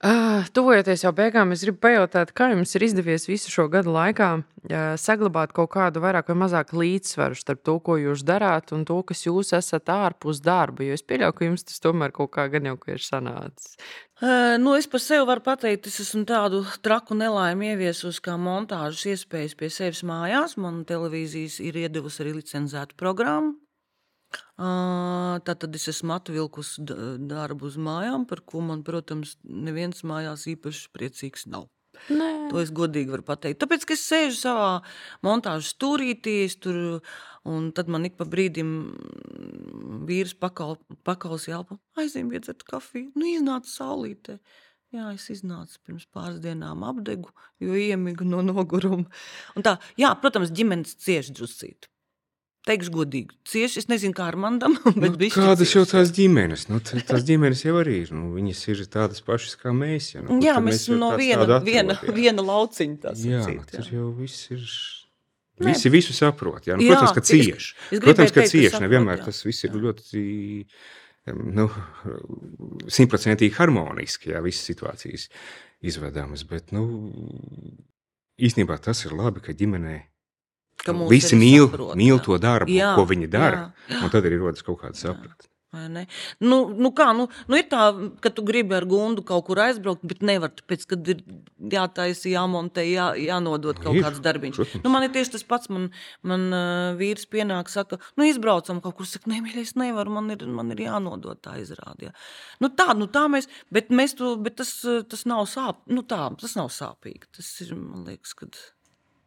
[0.04, 4.28] Uh, tuvojoties jau beigām, es gribu pajautāt, kā jums ir izdevies visu šo gadu laikā
[4.36, 9.00] uh, saglabāt kaut kādu vairāk vai mazāk līdzsvaru starp to, ko jūs darāt, un to,
[9.08, 10.84] kas jūs esat ārpus darba.
[10.84, 13.80] Jo es pieļauju, ka jums tas tomēr kaut kā gan jau ir sanācis.
[14.20, 19.08] Uh, nu, es par sevi varu pateikt, es esmu tādu traku nelaimi ieviesusi kā montāžas
[19.16, 20.60] iespējas pie sevis mājās.
[20.60, 23.56] Man televīzijas ir iedevusi arī licencētu programmu.
[24.56, 31.50] Tātad es esmu atvilkusi darbu uz mājām, par ko man, protams, neviens mājās īpaši priecīgs
[31.52, 31.68] nav.
[32.12, 32.30] Nē.
[32.52, 33.62] To es godīgi varu pateikt.
[33.64, 34.70] Tāpēc, ka es sēžu savā
[35.26, 37.00] montāžas stūrītī, tur,
[37.48, 38.70] un tad man ik pa brīdim
[40.08, 40.78] vīrs pakal,
[41.08, 43.12] pakals jāpa, aizim iedzert kafiju.
[43.16, 44.38] Nu, iznāca saulītē.
[44.96, 49.10] Jā, es iznācu pirms pāris dienām apdegu, jo iemigu no noguruma.
[49.58, 51.90] Un tā, jā, protams, ģimenes cieši druscīt.
[52.66, 53.84] Teikšu godīgi, cieši.
[53.84, 56.66] Es nezinu, kā ar mandam, bet nu, kādas jau tās ģimenes?
[56.72, 58.14] Nu, tās ģimenes jau arī ir.
[58.16, 60.16] Nu, viņas ir tādas pašas kā mēs.
[60.16, 63.14] Ja, nu, jā, mēs esam no viena, viena, viena lauciņa.
[63.22, 64.66] Jā, sacīt, jā, tur jau viss ir.
[65.66, 66.66] Visi visu saprot.
[66.68, 67.76] Jā, nu, jā, protams, ka cieši.
[68.04, 68.82] Protams, ka cieši.
[68.84, 70.24] Nevienmēr tas viss ir ļoti
[71.56, 71.70] nu,
[72.92, 75.30] simtprocentīgi harmoniski, ja visas situācijas
[75.86, 76.44] izvedamas.
[76.50, 76.84] Bet nu,
[78.42, 80.02] īstenībā tas ir labi, ka ģimenei
[81.10, 83.68] Visi mīl, saprot, mīl to darbu, jā, ko viņi dara.
[83.90, 84.06] Jā, jā.
[84.06, 85.50] Un tad arī rodas kaut kāda sapratne.
[86.40, 87.88] Nu, nu kā, nu, nu ir tā,
[88.24, 91.24] ka tu gribi ar gundu kaut kur aizbraukt, bet nevar, tāpēc, kad ir
[91.72, 94.62] jātaisa, jāmontē, jā, jānodod kaut ir, kāds darbiņš.
[94.84, 95.90] Nu, man ir tieši tas pats, man,
[96.28, 100.46] man uh, vīrs pienāk, saka, nu izbraucam kaut kur, saka, nemīļ, es nevaru, man ir,
[100.48, 102.10] man ir jānodod tā izrādi.
[102.10, 102.16] Jā.
[102.64, 104.78] Nu tā, nu tā mēs, bet mēs to, bet tas,
[105.12, 107.28] tas nav sāp, nu tā, tas nav sāpīgi.
[107.36, 108.56] Tas ir, man liekas, kad...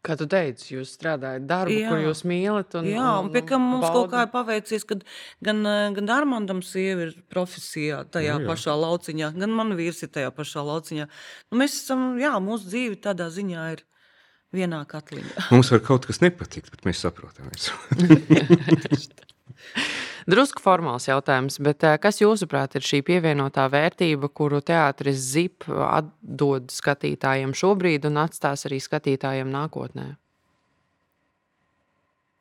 [0.09, 1.91] Kā tu teici, jūs strādājat darbu, jā.
[1.93, 2.73] ko jūs mīlat.
[2.81, 3.93] Un, jā, un, un pie kā mums bauda.
[3.99, 5.05] kaut kā ir paveicies, kad
[5.45, 8.49] gan, eh, gan Armandam sieva ir profesijā tajā jā, jā.
[8.49, 11.09] pašā lauciņā, gan man vīrs ir tajā pašā lauciņā.
[11.53, 13.85] Nu, mēs esam, jā, mūsu dzīve tādā ziņā ir
[14.57, 15.51] vienā katliņā.
[15.53, 17.53] Mums var kaut kas nepatikt, bet mēs saprotam.
[20.29, 27.55] Drusku formāls jautājums, bet kas jūsuprāt ir šī pievienotā vērtība, kuru teātris ZIP atdod skatītājiem
[27.57, 30.11] šobrīd un atstās arī skatītājiem nākotnē?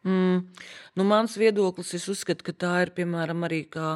[0.08, 0.44] Mm,
[1.00, 3.96] nu mans viedoklis, es uzskatu, ka tā ir piemēram arī kā,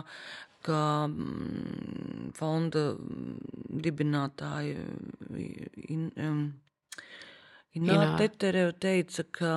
[0.63, 0.81] kā
[1.11, 2.87] mm, fonda
[3.87, 4.87] dibinātāja
[5.91, 6.41] in, um,
[7.75, 9.51] Ināra Tetere teica, ka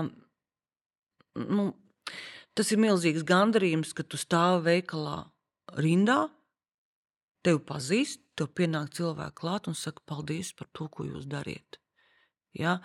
[1.35, 1.65] nu,
[2.55, 5.25] Tas ir milzīgs gandarījums, ka tu stāvi veikalā
[5.75, 6.29] rindā,
[7.45, 11.81] tevi pazīst, tev pienāk cilvēki klāt un saka paldies par to, ko jūs dariet.
[12.55, 12.79] Ja?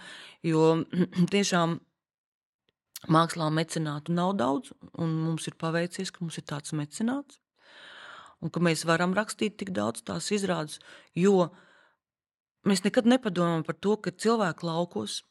[0.45, 0.81] Jo
[1.33, 1.77] tiešām
[3.13, 7.39] mākslā mecenātu nav daudz, un mums ir paveicies, ka mums ir tāds mecenāts,
[8.41, 10.79] un ka mēs varam rakstīt tik daudz tās izrādes,
[11.15, 11.51] jo
[12.67, 15.21] mēs nekad nepadomājam par to, ka cilvēki laukos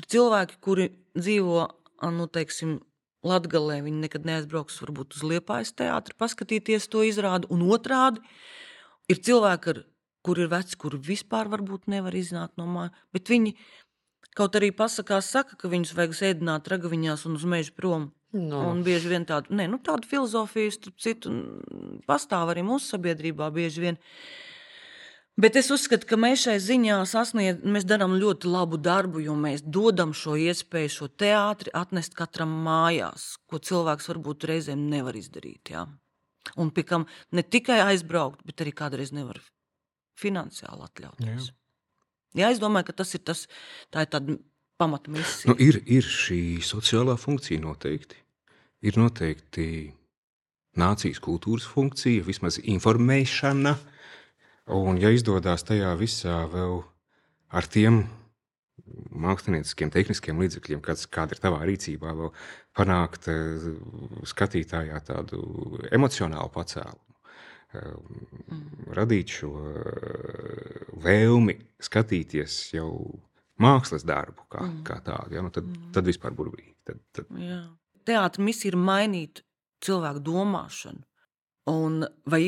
[0.00, 1.66] ir cilvēki, kuri dzīvo,
[2.14, 2.78] nu, teiksim,
[3.24, 8.20] Latgalē viņi nekad neaizbrauks varbūt uz Liepājas teātri paskatīties to izrādu, un otrādi
[9.08, 9.80] ir cilvēki, ar,
[10.24, 11.48] kur ir veci, kuri vispār
[11.86, 13.54] nevar iznākt no mājas, bet viņi
[14.36, 18.12] kaut arī pasakās, saka, ka viņus vajag sēdināt ragaviņās un uz mežu prom.
[18.34, 21.30] Nu, Un bieži vien tādu, ne, nu, tādu filozofiju, starp citu,
[22.08, 23.98] pastāv arī mūsu sabiedrībā bieži vien.
[25.34, 29.64] Bet es uzskatu, ka mēs šai ziņā sasniedz, mēs darām ļoti labu darbu, jo mēs
[29.66, 35.72] dodam šo iespēju, šo teātri atnest katram mājās, ko cilvēks varbūt reizēm nevar izdarīt.
[35.74, 35.88] Jā.
[36.60, 39.40] Un pie kam ne tikai aizbraukt, bet arī kādreiz nevar
[40.20, 41.50] finansiāli atļauties.
[42.38, 43.46] Jā, es domāju, ka tas ir tas,
[43.94, 44.36] tā ir tāda
[44.78, 45.50] pamatmisija.
[45.50, 48.20] Nu, ir, ir šī sociālā funkcija noteikti.
[48.84, 49.66] Ir noteikti
[50.78, 53.74] nācijas kultūras funkcija, vismaz informēšana.
[54.72, 56.78] Un, ja izdodas tajā visā vēl
[57.52, 58.04] ar tiem
[59.14, 62.32] mākslinieciskiem, tehniskiem līdzekļiem, kāds, kāda ir tavā rīcībā, vēl
[62.76, 63.68] panākt eh,
[64.28, 65.42] skatītājā tādu
[65.94, 67.16] emocionālu pacēlumu,
[67.76, 67.94] eh,
[68.96, 72.90] radīt šo eh, vēlmi skatīties jau
[73.60, 76.74] mākslas darbu kā, kā tādu, ja, nu tad, tad vispār burvīgi.
[76.84, 77.30] Tad, tad.
[78.04, 79.44] Teātris ir mainīt
[79.84, 81.04] cilvēku domāšanu.
[81.70, 82.42] Un vai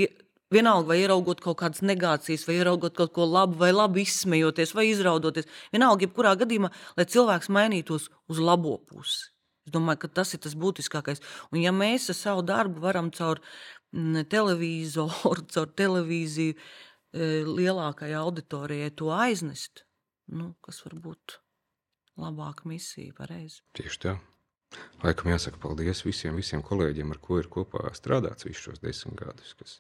[0.52, 4.88] vienalga, vai ieraugot kaut kādas negācijas, vai ieraugot kaut ko labu, vai labi izsmejoties, vai
[4.90, 5.48] izraudoties.
[5.74, 9.32] Vienalga, jebkurā gadījumā, lai cilvēks mainītos uz labo pusi.
[9.66, 11.22] Es domāju, ka tas ir tas būtiskākais.
[11.50, 13.40] Un ja mēs ar savu darbu varam caur
[13.90, 16.60] mm, televizoru, caur televīziju e,
[17.48, 19.82] lielākai auditorijai to aiznest,
[20.30, 21.40] nu, kas var būt
[22.22, 23.60] labāka misija, pareizi.
[23.76, 24.16] tieši tā.
[25.02, 29.52] Laikam jāsaka paldies visiem, visiem kolēģiem, ar ko ir kopā strādāts visus šos desmit gadus,
[29.58, 29.76] kas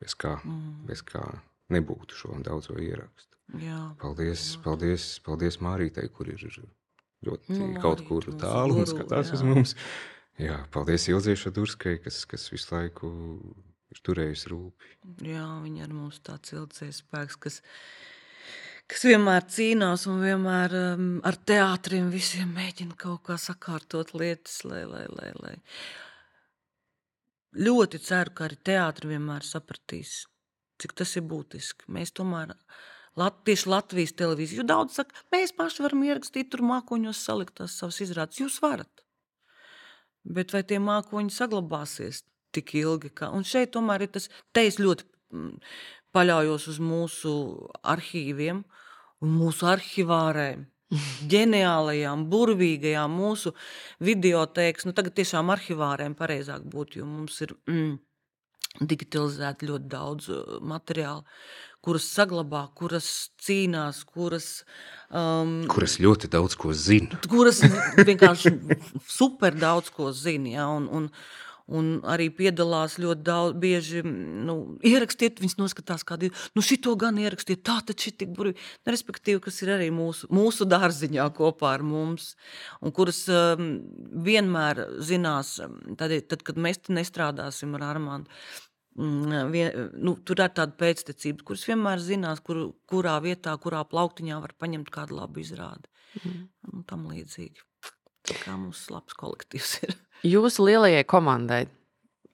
[0.00, 0.86] bez kā, Mm.
[0.88, 1.22] bez kā
[1.70, 3.36] nebūtu šo daudzo ierakstu.
[3.60, 3.96] Jā.
[4.00, 6.38] Paldies, paldies, paldies Mārītai, kur ir
[7.26, 9.46] ļoti Nu, kaut kur tālu un skatās uz jā.
[9.46, 9.74] mums.
[10.40, 13.10] Jā, paldies Ilzieša Durskai, kas, kas visu laiku
[13.92, 14.92] ir turējusi rūpi.
[15.28, 17.58] Jā, viņa ir mums tāds ilgais spēks, kas,
[18.88, 24.84] kas vienmēr cīnās un vienmēr um, ar teātriem visiem mēģina kaut kā sakārtot lietas, lai,
[24.88, 25.56] lai, lai, lai.
[27.58, 30.24] Ļoti ceru, ka arī teātris vienmēr sapratīs,
[30.78, 31.88] cik tas ir būtiski.
[31.90, 32.54] Mēs tomēr
[33.18, 37.98] Lat, tieši Latvijas televīzija, daudz saka, mēs paši varam ierakstīt tur mākoņos, salikt tās savas
[38.04, 38.38] izrādes.
[38.38, 39.02] Jūs varat.
[40.22, 42.22] Bet vai tie mākoņi saglabāsies
[42.54, 43.10] tik ilgi?
[43.10, 43.32] Kā?
[43.34, 45.56] Un šeit tomēr ir tas, te es ļoti mm,
[46.14, 47.34] paļaujos uz mūsu
[47.82, 48.62] arhīviem
[49.20, 50.68] un mūsu arhivārēm.
[51.30, 53.52] Ģeniālajām, burvīgajām mūsu
[54.02, 57.92] videotēkas, nu tagad tiešām arhivāriem pareizāk būtu, jo mums ir mm,
[58.90, 61.22] digitalizēti ļoti daudz uh, materiālu,
[61.84, 64.48] kuras saglabā, kuras cīnās, kuras
[65.08, 67.20] um, Kuras ļoti daudz ko zina.
[67.30, 67.62] kuras
[68.10, 68.56] vienkārši
[69.06, 70.56] super daudz ko zina.
[70.58, 71.08] Ja, un, un,
[71.70, 74.56] un arī piedalās ļoti daudz, bieži nu,
[74.86, 76.46] ierakstiet, viņas noskatās, kādi ir.
[76.56, 78.58] Nu, šito gan ierakstiet, tā tad šī tik burvīgi.
[78.82, 82.34] Nu, respektīvi, kas ir arī mūsu, mūsu dārziņā kopā ar mums,
[82.82, 83.70] un kuras um,
[84.26, 85.58] vienmēr zinās,
[86.00, 88.42] tad, tad, kad mēs nestrādāsim ar Armandu.
[88.98, 94.40] Mm, Vien, nu, tur ir tāda pēctecība, kuras vienmēr zinās, kur, kurā vietā, kurā plauktiņā
[94.42, 95.86] var paņemt kādu labu izrādi.
[96.18, 96.46] Mhm.
[96.74, 97.69] Un tam līdzīgi.
[98.44, 99.94] Kā mums labs kolektīvs ir.
[100.34, 101.64] Jūsu lielajai komandai,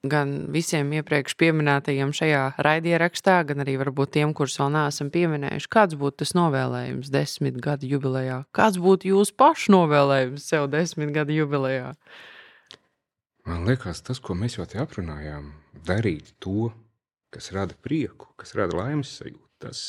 [0.07, 5.97] gan visiem iepriekš minētajiem šajā raidierakstā, gan arī varbūt tiem, kurus vēl neesam pieminējuši, kāds
[5.99, 8.43] būtu tas novēlējums desmit gadu jubilejā?
[8.51, 11.93] Kāds būtu jūsu pašu novēlējums sev desmit gadu jubilejā?
[13.47, 15.53] Man liekas, tas, ko mēs jau te aprunājām,
[15.87, 16.69] darīt to,
[17.31, 19.83] kas rada prieku, kas rada laimes sajūtu, tas,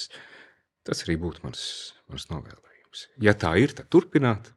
[0.86, 1.64] tas arī būtu mans,
[2.10, 3.08] mans novēlējums.
[3.22, 4.52] Ja tā ir, tad turpināt.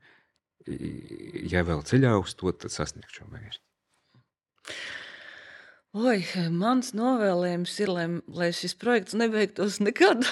[1.51, 3.64] Ja vēl ceļā uz to, tad sasniegt šo mērķi.
[5.91, 6.22] Oi,
[6.55, 10.24] mans novēlējums ir, lai, lai šis projekts nebeigtos nekad.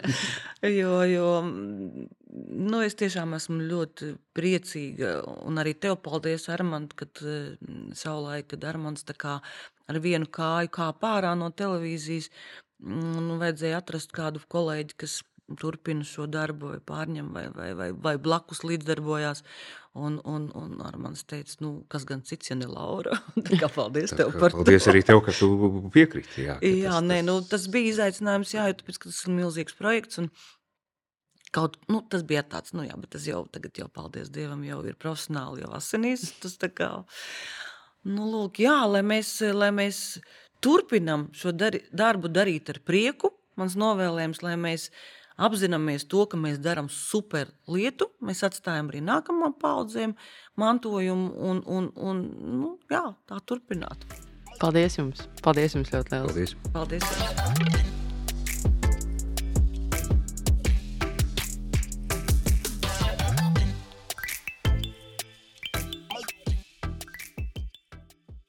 [0.78, 5.18] jo, jo nu, es tiešām esmu ļoti priecīga.
[5.44, 7.52] Un arī tev paldies, Armand, kad eh,
[7.92, 9.36] savulaik, kad Armands kā
[9.84, 12.30] ar vienu kāju kāpā ārā no televīzijas,
[12.80, 15.20] mm, nu, vajadzēja atrast kādu kolēģi, kas
[15.60, 19.44] turpina šo darbu, vai pārņem, vai, vai, vai, vai blakus līdzdarbojās.
[19.94, 23.14] Un, un, un Armāns teica, nu, kas gan cits, ja ne Laura.
[23.62, 24.90] Kā paldies tev par Paldies to.
[24.90, 25.50] arī tev, ka tu
[25.94, 26.48] piekriti.
[26.48, 29.36] Jā, Jā, tas, nē, tas, nu, tas bija izaicinājums, jā, jo tāpēc, ka tas ir
[29.36, 30.18] milzīgs projekts.
[30.24, 30.32] Un
[31.54, 34.80] kaut, nu, tas bija tāds, nu, jā, bet tas jau tagad, jau, paldies Dievam, jau
[34.88, 36.26] ir profesionāli, jau asinīs.
[36.42, 36.90] Tas tā kā,
[38.08, 40.00] nu, lūk, jā, lai mēs, lai mēs
[40.64, 43.30] turpinam šo dari, darbu darīt ar prieku.
[43.60, 44.88] Mans novēlējums, lai mēs
[45.36, 50.14] apzināmies to, ka mēs darām super lietu, mēs atstājam arī nākamajām paudzēm
[50.60, 52.22] mantojumu un, un, un
[52.60, 54.06] nu, jā, tā turpināt.
[54.60, 55.26] Paldies jums!
[55.42, 56.56] Paldies jums ļoti liels!
[56.72, 57.10] Paldies!
[57.18, 57.93] Paldies!